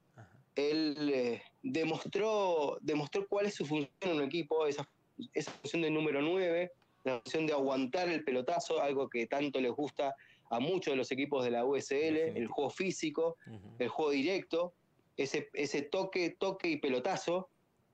[0.54, 4.88] Él eh, demostró, demostró cuál es su función en un equipo, esa,
[5.32, 6.70] esa función de número 9,
[7.04, 10.14] la función de aguantar el pelotazo, algo que tanto les gusta
[10.50, 13.36] a muchos de los equipos de la USL, el juego físico,
[13.78, 14.74] el juego directo
[15.22, 17.48] ese, ese toque, toque y pelotazo,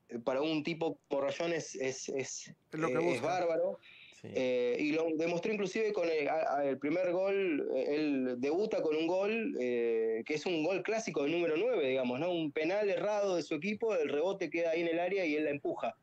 [0.09, 3.79] eh, para un tipo como Rayón es, es, es, eh, bárbaro.
[4.23, 10.25] Eh, y lo demostró inclusive con el, primer gol, él debuta con un gol que
[10.27, 12.31] es un gol clásico del número 9, digamos, ¿no?
[12.31, 15.45] Un penal errado de su equipo, el rebote queda ahí en el área y él
[15.45, 15.95] la empuja.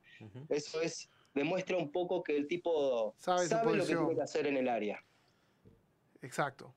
[0.48, 4.46] Eso es, demuestra un poco que el tipo sabe, sabe lo que tiene que hacer
[4.46, 5.04] en el área.
[6.22, 6.72] Exacto.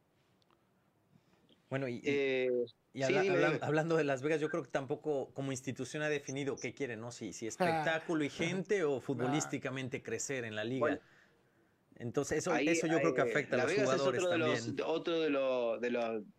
[1.70, 2.02] Bueno, y,
[3.62, 7.12] hablando de Las Vegas, yo creo que tampoco como institución ha definido qué quiere, ¿no?
[7.12, 11.00] Si, si espectáculo y gente o futbolísticamente crecer en la liga.
[12.00, 14.76] Entonces, eso, eso yo creo que afecta a los jugadores otro también.
[14.76, 15.82] De otro de, los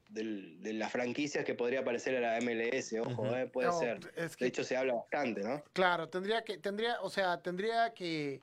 [0.08, 3.98] de, de, las franquicias que podría aparecer a la MLS, ojo, eh, puede ser.
[4.12, 5.62] de hecho, se habla bastante, ¿no?
[5.72, 8.40] Claro, tendría que, tendría, o sea, tendría que,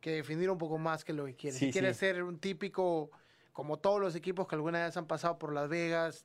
[0.00, 1.58] que definir un poco más que lo que quiere.
[1.58, 3.10] si quiere ser un típico,
[3.52, 6.24] como todos los equipos que alguna vez han pasado por Las Vegas,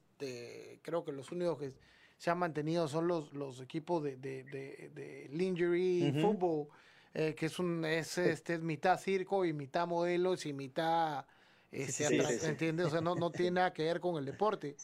[0.82, 1.74] creo que los únicos que
[2.18, 6.68] se han mantenido son los, los equipos de, de, de, de Lingerie Fútbol
[7.14, 11.26] eh, que es un es este mitad circo y mitad modelos y mitad
[11.72, 12.88] este, ¿entiendes?
[12.88, 14.76] O sea, no, no tiene nada que ver con el deporte.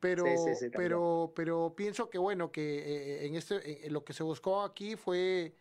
[0.00, 0.24] Pero,
[0.72, 5.54] pero, pero pienso que bueno, que eh, en este, lo que se buscó aquí fue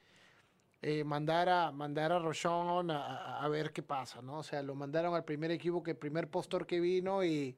[0.81, 4.39] eh, mandar a mandar a Rochon a, a, ver qué pasa, ¿no?
[4.39, 7.57] O sea, lo mandaron al primer equipo, que el primer postor que vino y,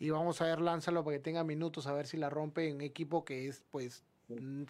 [0.00, 2.76] y vamos a ver, lánzalo para que tenga minutos, a ver si la rompe en
[2.76, 4.02] un equipo que es, pues,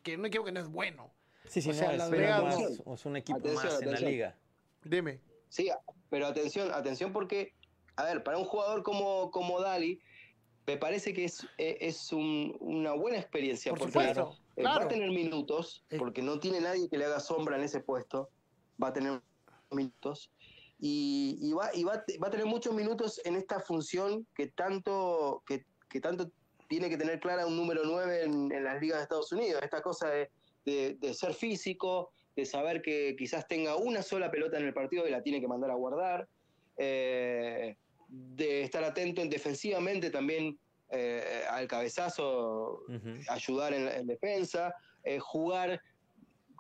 [0.03, 1.15] que un equipo que no es bueno.
[1.47, 4.37] Sí, sí, o sea, no, es, un equipo más en la liga.
[4.83, 5.21] Dime.
[5.49, 5.71] Sí,
[6.11, 7.55] pero atención, atención porque,
[7.95, 10.01] a ver, para un jugador como, como Dali,
[10.67, 13.71] me parece que es, e, es una buena experiencia.
[13.71, 15.97] Por porque supuesto, va a tener minutos, eh.
[15.97, 18.31] porque no tiene nadie que le haga sombra en ese puesto.
[18.83, 19.21] Va a tener
[19.71, 20.33] minutos.
[20.81, 25.43] Y, y, va, y va, va, a tener muchos minutos en esta función que tanto,
[25.47, 26.31] que, que tanto
[26.69, 29.63] tiene que tener clara un número 9 en, en, las ligas de Estados Unidos.
[29.63, 30.31] Esta cosa de
[30.65, 35.11] de, ser físico, de saber que quizás tenga una sola pelota en el partido y
[35.11, 36.29] la tiene que mandar a guardar,
[36.77, 37.77] eh,
[38.09, 40.59] de estar atento en defensivamente también
[40.91, 42.83] eh, al cabezazo,
[43.29, 44.75] ayudar en, defensa,
[45.05, 45.81] eh, jugar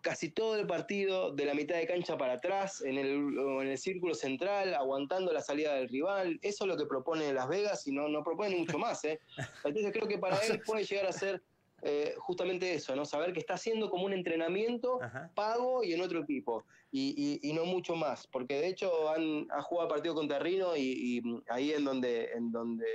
[0.03, 3.79] casi todo el partido de la mitad de cancha para atrás, en el, en el
[3.79, 6.39] círculo central, aguantando la salida del rival.
[6.43, 9.03] Eso es lo que propone Las Vegas y no, no propone mucho más.
[9.65, 11.43] Entonces creo que para él puede llegar a ser
[11.83, 13.05] eh, justamente eso, ¿no?
[13.05, 15.01] Saber que está haciendo como un entrenamiento
[15.35, 19.89] pago y en otro equipo, y, no mucho más, porque de hecho han, ha jugado
[19.89, 22.87] partido contra Rino y, ahí en donde, en donde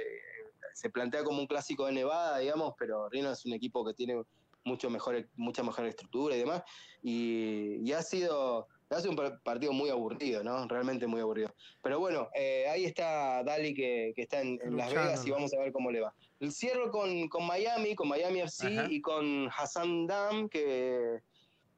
[0.73, 4.21] se plantea como un clásico de Nevada, digamos, pero Rino es un equipo que tiene
[4.65, 6.63] mucho mejor, mucha mejor estructura y demás,
[7.01, 10.67] y, ha sido hace un partido muy aburrido, ¿no?
[10.67, 11.53] Realmente muy aburrido.
[11.81, 15.71] Pero bueno, eh, ahí está Dali que, está en, Las Vegas y vamos a ver
[15.71, 16.13] cómo le va.
[16.39, 21.21] El cierro con, con Miami, con Miami FC y con Hassan Dam, que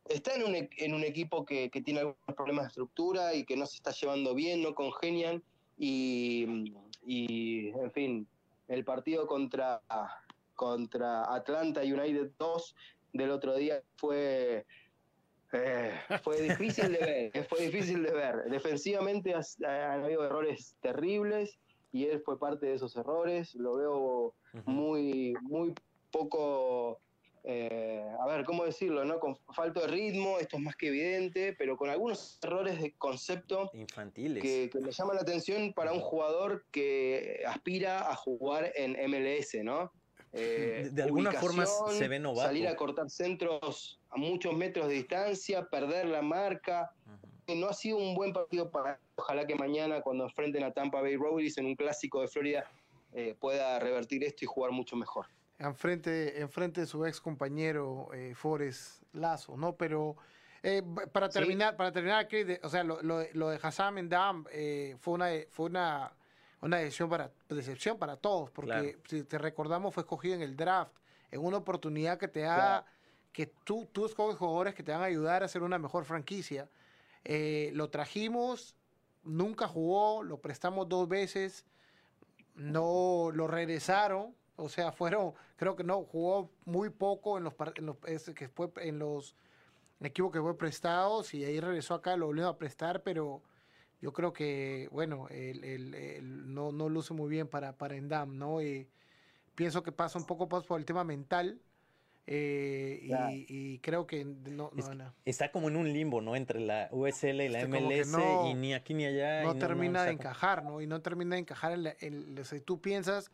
[0.06, 3.46] está en un, e, en un equipo que, que, tiene algunos problemas de estructura y
[3.46, 5.44] que no se está llevando bien, no congenian.
[5.78, 6.74] Y,
[7.06, 8.28] y en fin,
[8.68, 9.82] el partido contra,
[10.58, 12.76] contra Atlanta United 2
[13.14, 14.66] del otro día fue
[15.54, 15.94] eh,
[16.24, 18.44] fue difícil de ver, fue difícil de ver.
[18.50, 21.58] Defensivamente han habido errores terribles
[21.92, 23.56] y él fue parte de esos errores.
[23.56, 24.34] Lo veo
[24.66, 25.74] muy, muy
[26.12, 27.00] poco,
[27.44, 29.06] eh, a ver, ¿cómo decirlo?
[29.06, 32.94] no Con falta de ritmo, esto es más que evidente, pero con algunos errores de
[32.98, 38.72] concepto infantiles que, que me llaman la atención para un jugador que aspira a jugar
[38.76, 39.94] en MLS, ¿no?
[40.38, 42.48] Eh, de, alguna forma se ve novato.
[42.48, 46.92] Salir a cortar centros a muchos metros de distancia, perder la marca.
[47.48, 49.00] No ha sido un buen partido para.
[49.16, 52.70] Ojalá que mañana, cuando enfrenten a Tampa Bay Rowdies en un clásico de Florida,
[53.14, 55.26] eh, pueda revertir esto y jugar mucho mejor.
[55.60, 59.76] Enfrente, enfrente de su ex compañero eh, Forrest Lazo, ¿no?
[59.76, 60.18] Pero
[60.62, 62.28] eh, para terminar, para terminar,
[62.62, 64.44] o sea, lo, lo, de Hassan Mendam
[65.00, 66.12] fue una, fue una
[66.62, 70.92] una decisión para, decepción para todos, porque si te recordamos fue escogido en el draft,
[71.32, 72.86] en una oportunidad que te da,
[73.32, 76.70] que tú, tú escoges jugadores que te van a ayudar a hacer una mejor franquicia.
[77.24, 78.76] Eh, lo trajimos,
[79.24, 81.66] nunca jugó, lo prestamos dos veces,
[82.56, 87.86] no lo regresaron, o sea, fueron, creo que no, jugó muy poco en los, en
[87.86, 87.98] los
[88.34, 89.36] que fue en los
[90.02, 93.42] equipos que fue prestados y ahí regresó acá, lo volvió a prestar, pero
[94.02, 98.62] yo creo que, bueno, el, el, no, no luce muy bien para, para Endam, ¿no?
[98.62, 98.88] Y
[99.56, 101.60] pienso que pasa un poco por el tema mental.
[102.30, 103.08] Eh,
[103.48, 104.70] y, creo que no,
[105.24, 106.36] Está como en un limbo, ¿no?
[106.36, 108.14] Entre la USL y la MLS
[108.50, 109.44] y ni aquí ni allá.
[109.44, 110.82] No termina de encajar, ¿no?
[110.82, 111.80] Y no termina de encajar.
[112.02, 113.32] En si tú piensas,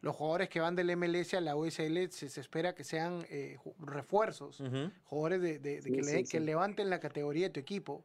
[0.00, 4.60] los jugadores que van del MLS a la USL se, espera que sean eh, refuerzos,
[5.04, 8.04] jugadores de, de, que, que levanten la categoría de tu equipo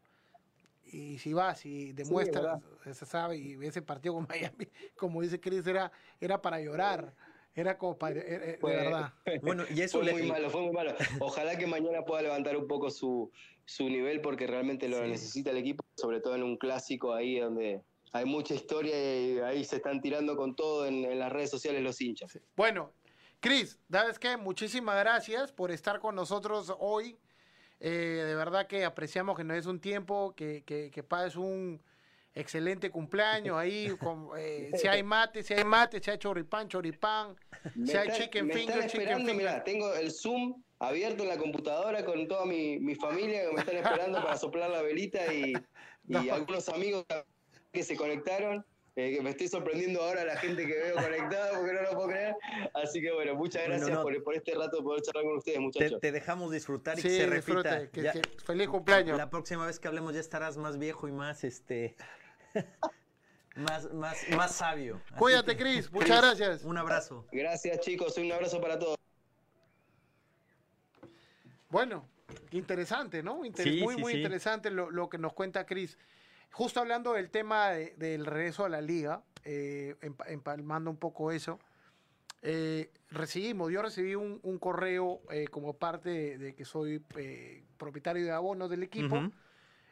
[0.91, 2.61] y si vas y demuestras,
[2.91, 7.13] se sabe, y ese partido con Miami, como dice Chris, era, era para llorar.
[7.55, 9.13] Era como para, de verdad.
[9.41, 10.93] Bueno, y eso fue muy malo, fue muy malo.
[11.19, 13.31] Ojalá que mañana pueda levantar un poco su,
[13.65, 17.81] su nivel porque realmente lo necesita el equipo, sobre todo en un clásico ahí donde
[18.13, 21.99] hay mucha historia y ahí se están tirando con todo en, las redes sociales los
[21.99, 22.39] hinchas.
[22.55, 22.93] Bueno,
[23.39, 24.37] Cris, ¿sabes qué?
[24.37, 27.17] Muchísimas gracias por estar con nosotros hoy.
[27.79, 31.81] Eh, de verdad que apreciamos que no es un tiempo, que, que, que pases un
[32.33, 33.89] excelente cumpleaños ahí.
[33.99, 37.35] Con, eh, si hay mate, si hay mate, si hay choripán, choripán.
[37.85, 39.63] si hay chicken finger, chicken finger.
[39.63, 43.77] tengo el Zoom abierto en la computadora con toda mi, mi familia que me están
[43.77, 45.53] esperando para soplar la velita y,
[46.07, 47.05] y algunos amigos
[47.71, 48.65] que se conectaron.
[48.99, 52.35] Eh, me estoy sorprendiendo ahora la gente que veo conectada porque no lo puedo creer.
[52.73, 56.01] Así que bueno, muchas gracias Por, por, este rato poder charlar con ustedes, muchachos.
[56.01, 57.87] Te, dejamos disfrutar y que se repita.
[58.43, 59.15] feliz cumpleaños.
[59.15, 61.95] La próxima vez que hablemos ya estarás más viejo y más este
[63.55, 64.99] más, más, más sabio.
[65.15, 65.91] Cuídate, Cris.
[65.93, 66.63] Muchas gracias.
[66.63, 67.27] Un abrazo.
[67.31, 68.17] Gracias, chicos.
[68.17, 68.97] Un abrazo para todos.
[71.69, 72.09] Bueno,
[72.49, 73.35] interesante, ¿no?
[73.35, 75.99] muy, muy interesante lo, que nos cuenta Cris.
[76.51, 79.95] Justo hablando del tema del regreso a la liga, eh,
[80.27, 81.59] empalmando un poco eso,
[82.41, 88.31] eh, recibimos, yo recibí un, correo eh, como parte de, que soy eh, propietario de
[88.31, 89.31] abonos del equipo,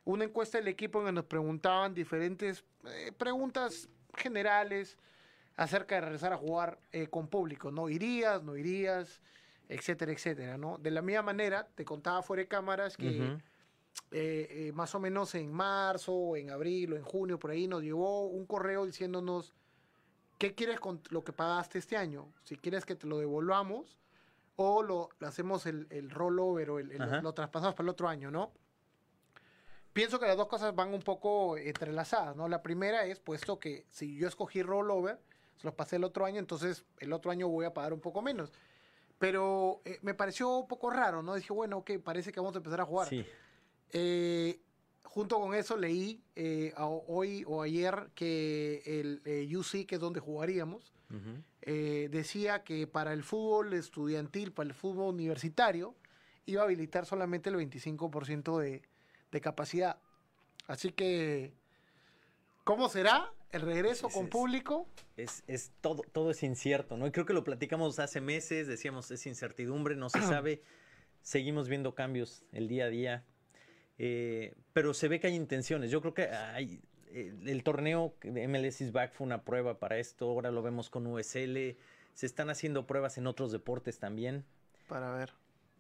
[0.04, 2.64] una encuesta del equipo en donde nos preguntaban diferentes
[3.18, 4.98] preguntas generales
[5.58, 6.80] acerca de regresar a jugar
[7.10, 7.90] con público, ¿no?
[7.90, 9.22] ¿Irías, no irías?
[9.68, 10.78] Etcétera, etcétera, ¿no?
[10.78, 13.38] De la misma manera, te contaba fuera de cámaras que...
[14.12, 17.82] Eh, eh, más o menos en marzo, en abril o en junio, por ahí nos
[17.82, 19.54] llegó un correo diciéndonos
[20.38, 23.98] qué quieres con lo que pagaste este año, si quieres que te lo devolvamos
[24.56, 28.52] o lo, hacemos el, el, rollover o el, lo traspasamos para el otro año, ¿no?
[29.92, 32.48] Pienso que las dos cosas van un poco entrelazadas, ¿no?
[32.48, 35.20] La primera es, puesto que si yo escogí rollover,
[35.58, 38.22] se los pasé el otro año, entonces el otro año voy a pagar un poco
[38.22, 38.52] menos.
[39.20, 41.36] Pero eh, me pareció un poco raro, ¿no?
[41.36, 43.08] Dije, bueno, ok, parece que vamos a empezar a jugar.
[43.08, 43.26] Sí.
[43.92, 44.60] Eh,
[45.04, 50.20] junto con eso leí eh, hoy o ayer que el eh, UC, que es donde
[50.20, 50.94] jugaríamos,
[51.66, 55.96] decía que para el fútbol estudiantil, para el fútbol universitario,
[56.46, 58.84] iba a habilitar solamente el 25% de,
[59.32, 59.98] de capacidad.
[60.68, 61.54] Así que,
[62.64, 64.88] ¿cómo será el regreso con público?
[65.18, 67.08] Es, es, todo, todo es incierto, ¿no?
[67.08, 70.62] Y creo que lo platicamos hace meses, decíamos, es incertidumbre, no se sabe.
[71.22, 73.26] Seguimos viendo cambios el día a día.
[73.98, 75.92] Eh, pero se ve que hay intenciones.
[75.92, 76.82] Yo creo que hay,
[77.12, 80.30] eh, el torneo de MLS is back fue una prueba para esto.
[80.30, 81.78] Ahora lo vemos con USL.
[82.14, 84.46] Se están haciendo pruebas en otros deportes también.
[84.88, 85.34] Para ver.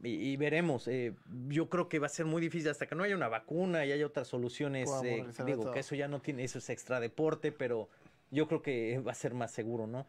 [0.03, 0.87] Y, veremos.
[0.87, 1.15] Eh,
[1.47, 3.91] yo creo que va a ser muy difícil hasta que no haya una vacuna y
[3.91, 4.89] haya otras soluciones.
[5.45, 7.89] digo que eso ya no tiene, eso es extra deporte, pero
[8.29, 10.05] yo creo que va a ser más seguro, ¿no?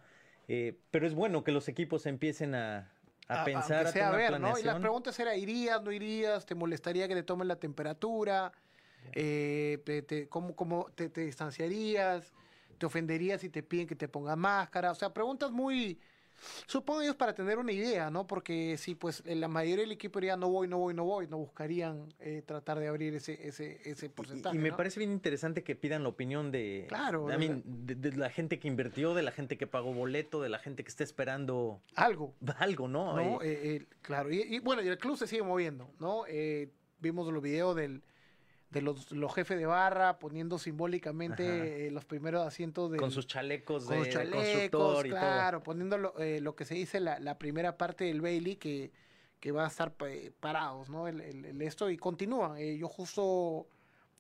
[0.90, 2.95] pero es bueno que los equipos empiecen a,
[3.28, 4.58] a, pensar, a, sea, a ver, ¿no?
[4.58, 6.46] Y las preguntas era, ¿irías, no irías?
[6.46, 8.52] ¿Te molestaría que te tomen la temperatura?
[9.12, 12.32] Eh, te, ¿Cómo, cómo te, te, distanciarías?
[12.78, 14.90] ¿Te ofenderías si te piden que te pongas máscara?
[14.90, 15.98] O sea, preguntas muy
[16.66, 18.26] Supongo ellos para tener una idea, ¿no?
[18.26, 21.38] Porque si pues la mayoría del equipo diría no voy, no voy, no voy, no
[21.38, 24.56] buscarían eh, tratar de abrir ese, ese, ese porcentaje.
[24.56, 28.68] Y, me parece bien interesante que pidan la opinión de, claro, de, la gente que
[28.68, 32.34] invirtió, de la gente que pagó boleto, de la gente que está esperando algo.
[32.58, 33.14] Algo, ¿no?
[33.14, 33.42] ¿No?
[33.42, 36.24] Eh, eh, claro, y, bueno, y el club se sigue moviendo, ¿no?
[36.98, 38.02] vimos los videos del
[38.70, 43.26] de los, los, jefes de barra poniendo simbólicamente eh, los primeros asientos de con sus
[43.26, 47.78] chalecos de, constructor y claro poniendo lo, eh, lo, que se dice la, la, primera
[47.78, 48.90] parte del Bailey que,
[49.38, 49.94] que va a estar
[50.40, 52.60] parados no el, el, esto y continúa.
[52.60, 53.68] Eh, yo justo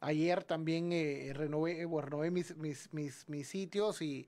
[0.00, 0.90] ayer también
[1.34, 4.26] renové renové mis, mis, mis, mis sitios y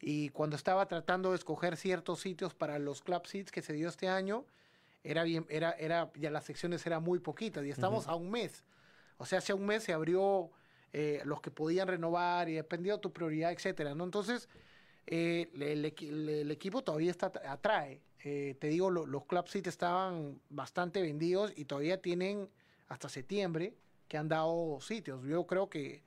[0.00, 3.88] y cuando estaba tratando de escoger ciertos sitios para los club seats que se dio
[3.88, 4.44] este año
[5.02, 8.64] era bien era era ya las secciones eran muy poquitas y estamos a un mes
[9.16, 10.50] o sea, hace un mes se abrió
[10.92, 14.04] eh, los que podían renovar y dependió de tu prioridad, etcétera, ¿no?
[14.04, 14.48] Entonces,
[15.06, 18.00] eh, el, equipo todavía está atrae.
[18.22, 22.48] Eh, te digo, los club seats estaban bastante vendidos y todavía tienen
[22.88, 23.74] hasta septiembre
[24.08, 25.22] que han dado sitios.
[25.24, 26.02] Yo creo que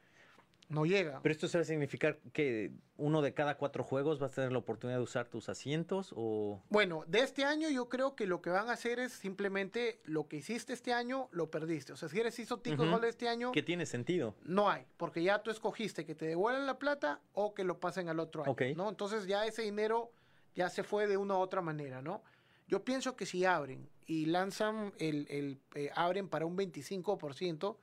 [0.70, 1.22] no llega.
[1.22, 4.51] Pero esto se va a significar que uno de cada cuatro juegos vas a tener
[4.51, 6.61] la oportunidad de usar tus asientos o...
[6.70, 10.28] Bueno, de este año yo creo que lo que van a hacer es simplemente lo
[10.28, 11.93] que hiciste este año, lo perdiste.
[11.93, 13.51] O sea, si eres hizo tico gol este año...
[13.51, 14.36] Que tiene sentido.
[14.43, 18.09] No hay, porque ya tú escogiste que te devuelvan la plata o que lo pasen
[18.09, 18.89] al otro año, ¿no?
[18.89, 20.11] Entonces ya ese dinero
[20.55, 22.24] ya se fue de una u otra manera, ¿no?
[22.68, 27.78] Yo pienso que si abren y lanzan el, el eh, abren para un 25%,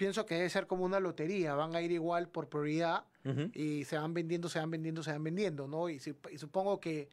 [0.00, 3.04] pienso que debe ser como una lotería, van a ir igual por prioridad
[3.52, 5.90] y se van vendiendo, se van vendiendo, se van vendiendo, ¿no?
[5.90, 7.10] Y, supongo que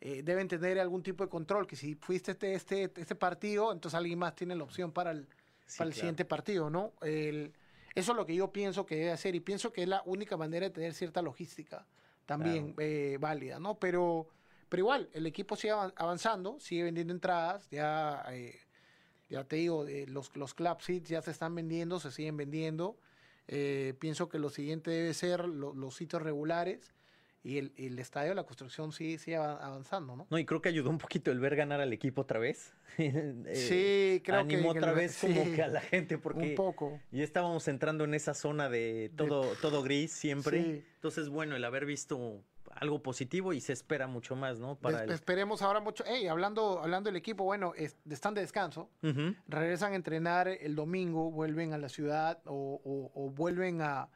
[0.00, 3.94] eh, deben tener algún tipo de control, que si fuiste este, este, este partido, entonces
[3.98, 5.28] alguien más tiene la opción para el,
[5.76, 6.94] para el siguiente partido, ¿no?
[7.02, 7.52] El,
[7.94, 10.38] Eso es lo que yo pienso que debe hacer y pienso que es la única
[10.38, 11.84] manera de tener cierta logística
[12.24, 13.74] también eh, válida, ¿no?
[13.74, 14.28] Pero,
[14.70, 18.63] pero igual, el equipo sigue avanzando, sigue vendiendo entradas, ya, eh,
[19.34, 22.96] ya te digo, eh, los, los club seats ya se están vendiendo, se siguen vendiendo.
[23.98, 26.94] pienso que lo siguiente debe ser los sitios regulares
[27.44, 30.26] y el, el, estadio, la construcción sí sigue avanzando, ¿no?
[30.30, 32.72] No, y creo que ayudó un poquito el ver ganar al equipo otra vez.
[32.96, 34.78] Eh, sí, creo Animó que.
[34.78, 36.50] otra vez como que a la gente, porque.
[36.50, 37.00] Un poco.
[37.10, 40.84] Ya estábamos entrando en esa zona de todo, todo gris siempre.
[40.94, 42.40] Entonces, bueno, el haber visto
[42.80, 44.76] algo positivo y se espera mucho más, ¿no?
[44.76, 46.04] Para Esperemos ahora mucho.
[46.06, 48.90] Hey, hablando, hablando del equipo, bueno, están de descanso,
[49.48, 54.08] regresan a entrenar el domingo, vuelven a la ciudad o vuelven a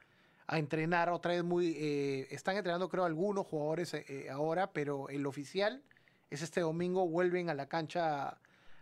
[0.48, 1.76] a entrenar otra vez muy...
[1.78, 5.82] Eh, están entrenando creo algunos jugadores eh, eh, ahora, pero el oficial
[6.30, 8.38] es este domingo, vuelven a la cancha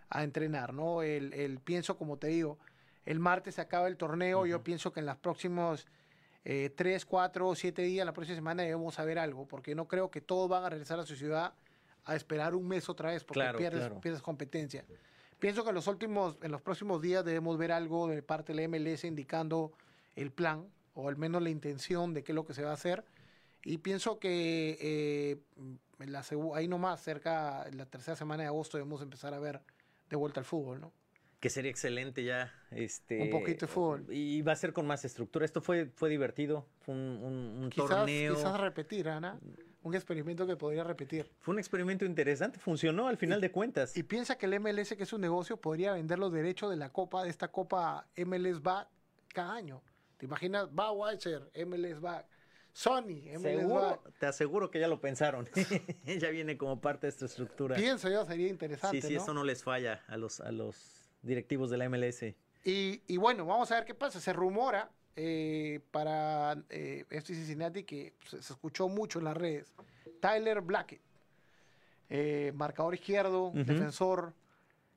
[0.09, 1.03] a, entrenar, ¿no?
[1.03, 2.59] El, el, pienso, como te digo,
[3.05, 5.89] el martes se acaba el torneo, yo pienso que en los próximos
[6.49, 10.21] eh, tres, cuatro, siete días, la próxima semana debemos saber algo, porque no creo que
[10.21, 11.55] todos van a regresar a su ciudad
[12.05, 14.85] a esperar un mes otra vez, porque pierdes, pierdes competencia.
[15.41, 18.63] Pienso que en los últimos, en los próximos días debemos ver algo de parte de
[18.63, 19.73] la MLS indicando
[20.15, 22.75] el plan, o al menos la intención de qué es lo que se va a
[22.75, 23.05] hacer.
[23.65, 25.41] Y pienso que eh,
[25.99, 26.25] la,
[26.55, 29.63] ahí nomás, cerca, en la tercera semana de agosto, debemos empezar a ver
[30.09, 30.93] de vuelta al fútbol, ¿no?
[31.47, 32.53] Que sería excelente ya.
[32.73, 34.07] Este, un poquito de fútbol.
[34.11, 35.45] Y va a ser con más estructura.
[35.45, 36.67] Esto fue, fue divertido.
[36.81, 38.35] Fue un, torneo.
[38.35, 39.39] Quizás repetir, Ana.
[39.85, 41.31] Un experimento que podría repetir.
[41.39, 42.59] Fue un experimento interesante.
[42.59, 43.97] Funcionó al final de cuentas.
[43.97, 46.91] Y piensa que el MLS, que es un negocio, podría vender los derechos de la
[46.91, 48.91] Copa, de esta Copa MLS va
[49.33, 49.85] cada año.
[50.17, 50.69] ¿Te imaginas?
[50.73, 52.27] Budweiser, MLS back.
[52.73, 54.19] Sony, MLS back.
[54.19, 55.49] Te aseguro que ya lo pensaron.
[56.19, 57.77] ya viene como parte de esta estructura.
[57.77, 59.01] Pienso yo, sería interesante.
[59.01, 62.23] Sí, sí, eso no les falla a los, a los directivos de la MLS.
[62.65, 64.21] Y, y bueno, vamos a ver qué pasa.
[64.21, 69.73] Se rumora eh, para eh, este Cincinnati que se, escuchó mucho en las redes.
[70.21, 71.01] Tyler Blackett,
[72.09, 74.35] eh, marcador izquierdo, defensor.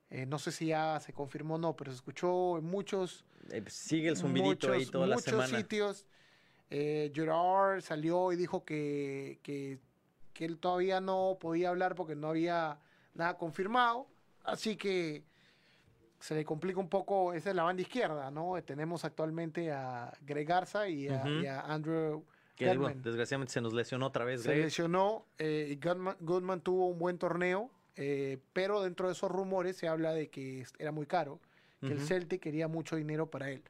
[0.09, 3.63] Eh, no sé si ya se confirmó o no, pero se escuchó en muchos eh,
[3.67, 5.43] sigue el zumbidito ahí toda la semana.
[5.43, 6.05] Muchos sitios.
[6.69, 9.79] Eh, Gerard salió y dijo que, que,
[10.45, 12.79] él todavía no podía hablar porque no había
[13.13, 14.07] nada confirmado.
[14.45, 15.23] Así que
[16.19, 17.33] se le complica un poco.
[17.33, 18.61] Esa es la banda izquierda, ¿no?
[18.63, 22.23] Tenemos actualmente a Greg Garza y a, Andrew.
[22.55, 24.43] Que desgraciadamente se nos lesionó otra vez.
[24.43, 25.79] Se lesionó eh, y
[26.19, 30.65] Goodman, tuvo un buen torneo, eh, pero dentro de esos rumores se habla de que
[30.77, 31.39] era muy caro
[31.79, 33.63] que el Celtic quería mucho dinero para él.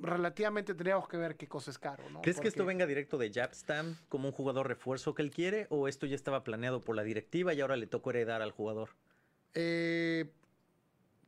[0.00, 2.22] Relativamente tendríamos que ver qué cosa es caro, ¿no?
[2.22, 5.86] ¿Crees que esto venga directo de Japstam como un jugador refuerzo que él quiere o
[5.86, 8.90] esto ya estaba planeado por la directiva y ahora le tocó heredar al jugador?
[9.54, 10.26] Eh,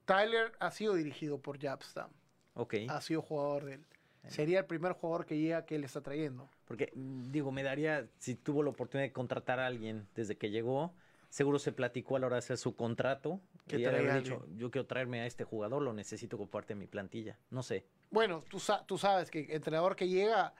[0.05, 2.11] Tyler ha sido dirigido por Japstam.
[2.55, 2.75] Ok.
[2.89, 3.87] Ha sido jugador de él.
[4.29, 6.49] Sería el primer jugador que llega que él está trayendo.
[6.65, 10.51] Porque, mm, digo, me daría, si tuvo la oportunidad de contratar a alguien desde que
[10.51, 10.95] llegó,
[11.29, 13.41] seguro se platicó a la hora de hacer su contrato.
[13.67, 16.81] Que y había dicho, yo quiero traerme a este jugador, lo necesito como parte de
[16.81, 17.39] mi plantilla.
[17.51, 17.85] No sé.
[18.11, 20.55] Bueno, tú, tú sabes que el entrenador que llega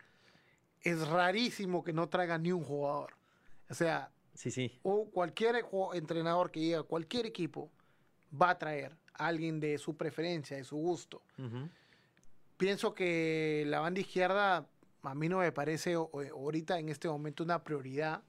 [0.83, 3.15] es rarísimo que no traiga ni un jugador.
[3.71, 4.79] O sea, sí, sí.
[4.83, 5.65] O cualquier
[5.95, 7.71] entrenador que llega, cualquier equipo,
[8.41, 11.23] va a traer a alguien de su preferencia, de su gusto.
[12.57, 14.67] Pienso que la banda izquierda
[15.03, 18.23] a mí no me parece ahorita en este momento una prioridad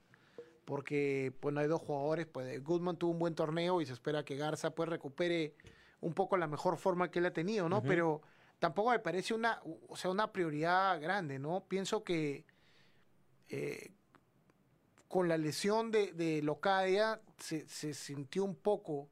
[0.64, 4.24] porque pues no hay dos jugadores, pues Goodman tuvo un buen torneo y se espera
[4.24, 5.54] que Garza pues recupere
[6.00, 7.82] un poco la mejor forma que él ha tenido, ¿no?
[7.82, 8.20] Pero
[8.58, 11.64] tampoco me parece una, o sea, una prioridad grande, ¿no?
[11.68, 12.44] Pienso que
[13.48, 13.92] eh,
[15.08, 19.08] con la lesión de, de Locadia se, se, sintió un poco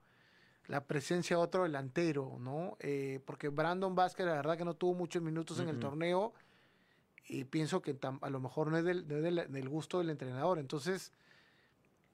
[0.67, 2.77] la presencia de otro delantero, ¿no?
[2.81, 6.33] Eh, porque Brandon Vázquez, la verdad que no tuvo muchos minutos en el torneo
[7.27, 10.59] y pienso que a lo mejor no es del, del gusto del entrenador.
[10.59, 11.13] Entonces,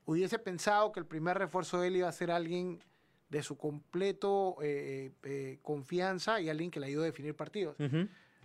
[0.07, 2.83] hubiese pensado que el primer refuerzo de él iba a ser alguien
[3.31, 7.77] de su completo eh, eh, confianza y alguien que le ayude a definir partidos.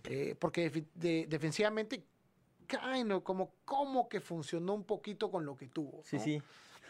[0.04, 2.04] Eh, porque defensivamente,
[3.24, 6.02] como, como que funcionó un poquito con lo que tuvo.
[6.04, 6.40] Sí, sí.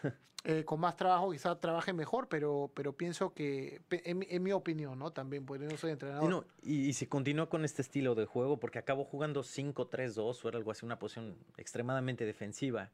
[0.65, 5.11] con más trabajo quizás trabaje mejor, pero, pero pienso que, en, mi opinión, ¿no?
[5.11, 6.47] También, porque no soy entrenador.
[6.61, 10.71] y, si continúa con este estilo de juego, porque acabó jugando 5-3-2 o era algo
[10.71, 12.91] así, una posición extremadamente defensiva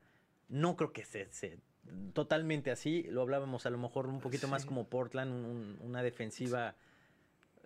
[0.50, 1.58] no creo que se,
[2.14, 3.04] totalmente así.
[3.10, 6.74] Lo hablábamos a lo mejor un poquito más como Portland, una defensiva eh,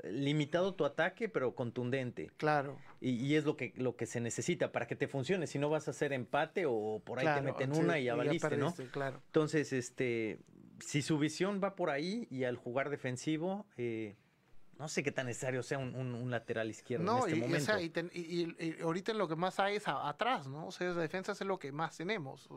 [0.03, 2.31] limitado tu ataque, pero contundente.
[2.37, 2.77] Claro.
[2.99, 5.47] Y, es lo que, lo que se necesita para que te funcione.
[5.47, 8.57] Si no vas a hacer empate o por ahí te meten una y ya valiste,
[8.57, 8.73] ¿no?
[8.91, 9.21] Claro.
[9.27, 10.39] Entonces, este,
[10.79, 14.15] si su visión va por ahí y al jugar defensivo, eh,
[14.77, 17.79] no sé qué tan necesario sea un, lateral izquierdo en este y, momento.
[18.13, 20.67] y, ahorita lo que más hay es atrás, ¿no?
[20.67, 22.47] O sea, la defensa es lo que más tenemos.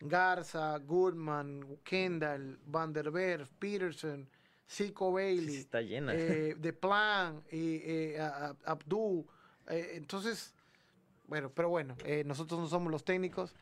[0.00, 4.28] Garza, Goodman, Kendall, Van der Berg, Peterson,
[4.70, 5.56] Zico Bailey.
[5.56, 6.14] está llena.
[6.14, 8.18] Eh, de Plan, eh,
[8.64, 9.26] Abdul.
[9.68, 10.54] Eh, entonces,
[11.26, 13.54] bueno, pero bueno, eh, nosotros no somos los técnicos.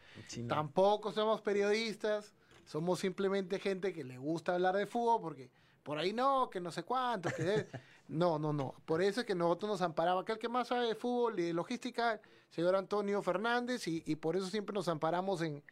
[0.48, 2.34] Tampoco somos periodistas.
[2.64, 5.50] Somos simplemente gente que le gusta hablar de fútbol porque
[5.82, 7.66] por ahí no, que no sé cuánto, que
[8.08, 8.74] no, no, no.
[8.84, 11.44] Por eso es que nosotros nos amparaba, que el que más sabe de fútbol y
[11.44, 15.62] de logística, señor Antonio Fernández, y, por eso siempre nos amparamos en,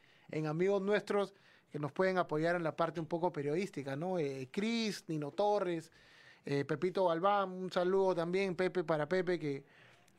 [0.47, 1.35] amigos nuestros
[1.77, 4.19] que nos pueden apoyar en la parte un poco periodística, ¿no?
[4.19, 5.93] Eh, Cris, Nino Torres,
[6.47, 9.63] eh, Pepito Galván, un saludo también, Pepe, para Pepe, que,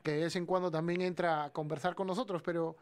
[0.04, 2.76] que de vez en cuando también entra a conversar con nosotros, pero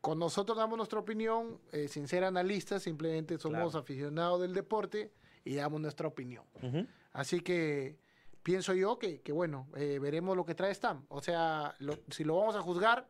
[0.00, 5.10] con nosotros damos nuestra opinión, eh, sin ser analistas, simplemente somos aficionados del deporte
[5.44, 6.44] y damos nuestra opinión.
[7.12, 7.96] Así que
[8.44, 11.04] pienso yo que, bueno, eh, veremos lo que trae Stam.
[11.08, 11.74] O sea,
[12.10, 13.08] si lo vamos a juzgar,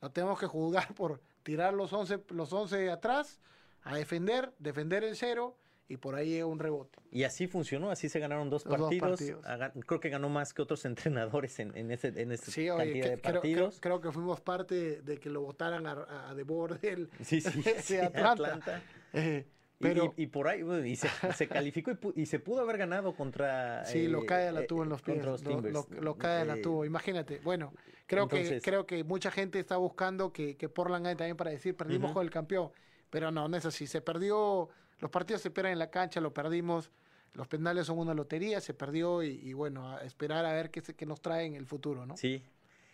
[0.00, 3.38] lo tenemos que juzgar por tirar los 11, los 11 atrás,
[3.82, 5.56] a defender, defender el cero
[5.90, 7.00] y por ahí un rebote.
[7.10, 9.20] Y así funcionó, así se ganaron dos, partidos.
[9.86, 13.78] Creo que ganó más que otros entrenadores en, en ese, en sí, cantidad de partidos.
[13.80, 18.82] Creo, que fuimos parte de que lo votaran a, a De Bordel sí, sí, Atlanta.
[19.12, 19.46] Eh,
[19.80, 23.84] pero, y, por ahí, y se, calificó y, se pudo haber ganado contra.
[23.86, 25.24] Sí, lo cae la eh, tuvo en los pies.
[25.24, 27.40] Lo, lo, cae la tuvo, imagínate.
[27.42, 27.72] Bueno,
[28.06, 31.74] creo que creo que mucha gente está buscando que, que Portland gane también para decir
[31.76, 32.70] perdimos con el campeón.
[33.10, 33.86] Pero no, no es así.
[33.86, 36.90] Se perdió los partidos se esperan en la cancha, lo perdimos.
[37.32, 41.06] Los penales son una lotería, se perdió y, bueno, a esperar a ver qué, qué,
[41.06, 42.16] nos trae en el futuro, ¿no?
[42.16, 42.42] Sí.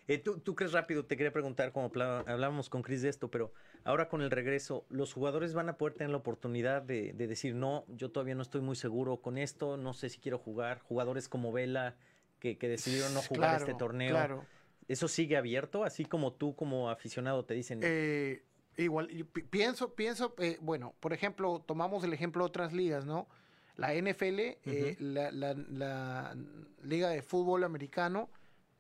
[0.09, 1.05] Eh, ¿tú, ¿tú, crees rápido?
[1.05, 1.91] Te quería preguntar, como
[2.27, 3.53] hablábamos con Chris de esto, pero
[3.83, 7.85] ahora con el regreso, ¿los jugadores van a poder tener la oportunidad de, decir, no,
[7.89, 10.81] yo todavía no estoy muy seguro con esto, no sé si quiero jugar?
[10.81, 11.97] Jugadores como Vela,
[12.39, 14.11] que, decidieron no jugar este torneo.
[14.11, 14.45] Claro.
[14.87, 15.83] ¿Eso sigue abierto?
[15.83, 17.81] Así como tú, como aficionado, te dicen.
[17.83, 18.45] Eh,
[18.77, 19.09] Igual,
[19.51, 23.27] pienso, pienso, eh, bueno, por ejemplo, tomamos el ejemplo de otras ligas, ¿no?
[23.77, 26.37] La NFL, eh, la,
[26.83, 28.31] Liga de Fútbol Americano,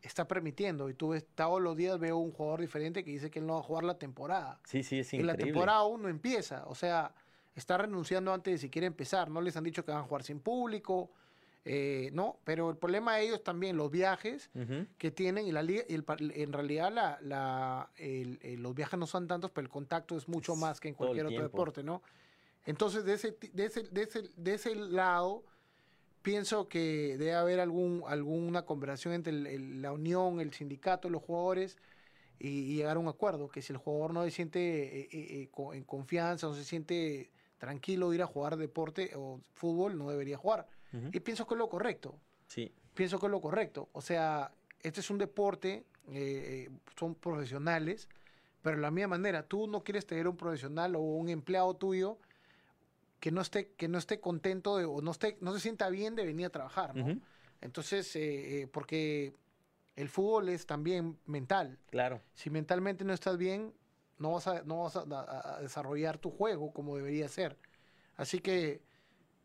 [0.02, 0.88] está permitiendo.
[0.88, 3.54] Y tú ves, todos los días veo un jugador diferente que dice que él no
[3.54, 4.60] va a jugar la temporada.
[4.64, 5.32] Sí, sí, es increíble.
[5.32, 6.64] Y la temporada aún no empieza.
[6.66, 7.14] O sea,
[7.54, 9.30] está renunciando antes de siquiera empezar.
[9.30, 11.10] No les han dicho que van a jugar sin público.
[11.68, 14.50] Eh, no, pero el problema de ellos también, los viajes
[14.98, 17.90] que tienen y la liga, en realidad la,
[18.58, 21.42] los viajes no son tantos, pero el contacto es mucho más que en cualquier otro
[21.42, 22.02] deporte, ¿no?
[22.66, 25.44] Entonces, de ese, de ese, de ese, de ese lado,
[26.22, 31.78] pienso que debe haber algún, alguna conversación entre la unión, el sindicato, los jugadores
[32.38, 35.84] y, llegar a un acuerdo, que si el jugador no se siente eh, eh, en
[35.84, 40.68] confianza, no se siente tranquilo de ir a jugar deporte o fútbol, no debería jugar.
[41.12, 42.18] Y pienso que es lo correcto.
[42.46, 42.72] Sí.
[42.94, 43.88] Pienso que es lo correcto.
[43.92, 48.08] O sea, este es un deporte, eh, son profesionales,
[48.62, 52.18] pero de la misma manera, tú no quieres tener un profesional o un empleado tuyo
[53.20, 56.14] que no esté, que no esté contento de, o no, esté, no se sienta bien
[56.14, 57.20] de venir a trabajar, ¿no?
[57.60, 59.34] Entonces, eh, eh, porque
[59.96, 61.78] el fútbol es también mental.
[61.90, 62.20] Claro.
[62.34, 63.72] Si mentalmente no estás bien,
[64.18, 67.58] no vas a, no vas a desarrollar tu juego como debería ser.
[68.16, 68.82] Así que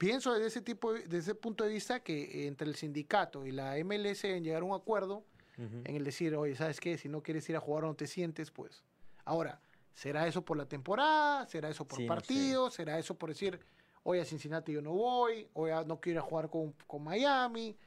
[0.02, 3.76] pienso desde ese tipo, desde ese punto de vista que entre el sindicato y la
[3.86, 5.24] MLS en llegar a un acuerdo,
[5.58, 6.98] en el decir, oye, ¿sabes qué?
[6.98, 8.84] Si no quieres ir a jugar o no te sientes, pues.
[9.26, 9.62] Ahora,
[9.94, 11.46] ¿será eso por la temporada?
[11.46, 12.72] ¿Será eso por partido?
[12.72, 13.60] ¿Será eso por decir,
[14.02, 15.48] oye, a Cincinnati yo no voy?
[15.54, 16.74] Oye, no quiero ir a jugar con,
[17.04, 17.78] Miami?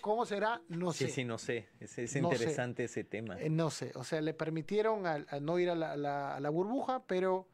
[0.00, 0.62] ¿Cómo, será?
[0.68, 1.06] No sé.
[1.06, 1.66] Sí, sí, no sé.
[1.80, 3.40] Es, interesante ese tema.
[3.40, 3.90] Eh, no sé.
[3.96, 7.48] O sea, le permitieron a, no ir a la, a la burbuja, pero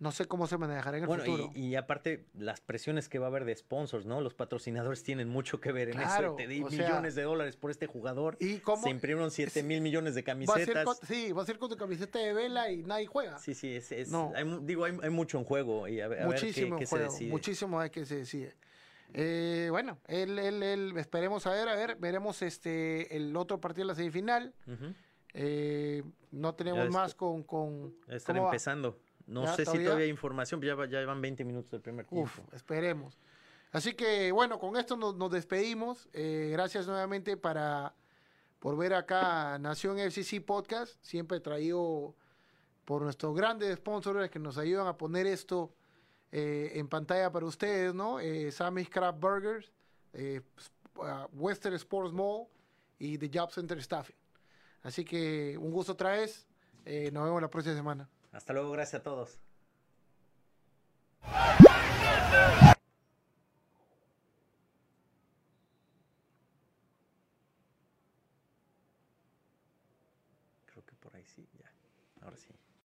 [0.00, 1.50] no sé cómo se manejará en el futuro.
[1.54, 4.20] Y, y, aparte, las presiones que va a haber de sponsors, ¿no?
[4.20, 6.34] Los patrocinadores tienen mucho que ver en eso.
[6.36, 8.36] Te di millones de dólares por este jugador.
[8.38, 8.82] ¿Y cómo?
[8.82, 11.00] Se imprimieron 7 mil millones de camisetas.
[11.02, 13.38] sí, va a ser con tu camiseta de vela y nadie juega.
[13.38, 13.92] Sí, sí, es,
[14.62, 15.88] digo, hay, mucho en juego.
[15.88, 18.54] Y a, muchísimo ver qué, juego, Muchísimo hay que se decide.
[19.14, 23.92] Eh, bueno, el, el, esperemos a ver, a ver, veremos este el otro partido de
[23.92, 24.54] la semifinal.
[25.34, 27.42] Eh, no tenemos más con...
[27.42, 28.98] con Están empezando.
[29.28, 32.24] No sé si todavía hay información, ya, ya van 20 minutos del primer tiempo.
[32.24, 33.18] Uf, esperemos.
[33.70, 36.08] Así que bueno, con esto nos, despedimos.
[36.12, 37.94] Eh, gracias nuevamente para,
[38.58, 42.14] por ver acá Nación FCC Podcast, siempre traído
[42.86, 45.74] por nuestros grandes sponsors que nos ayudan a poner esto
[46.32, 48.20] eh, en pantalla para ustedes, ¿no?
[48.20, 49.72] Eh, Sammy's Craft Burgers,
[50.12, 50.42] eh,
[51.32, 52.46] Western Sports Mall
[52.98, 54.16] y The Job Center Staffing.
[54.82, 56.46] Así que un gusto otra vez.
[57.12, 58.08] nos vemos la próxima semana.
[58.32, 59.38] Hasta luego, gracias a todos.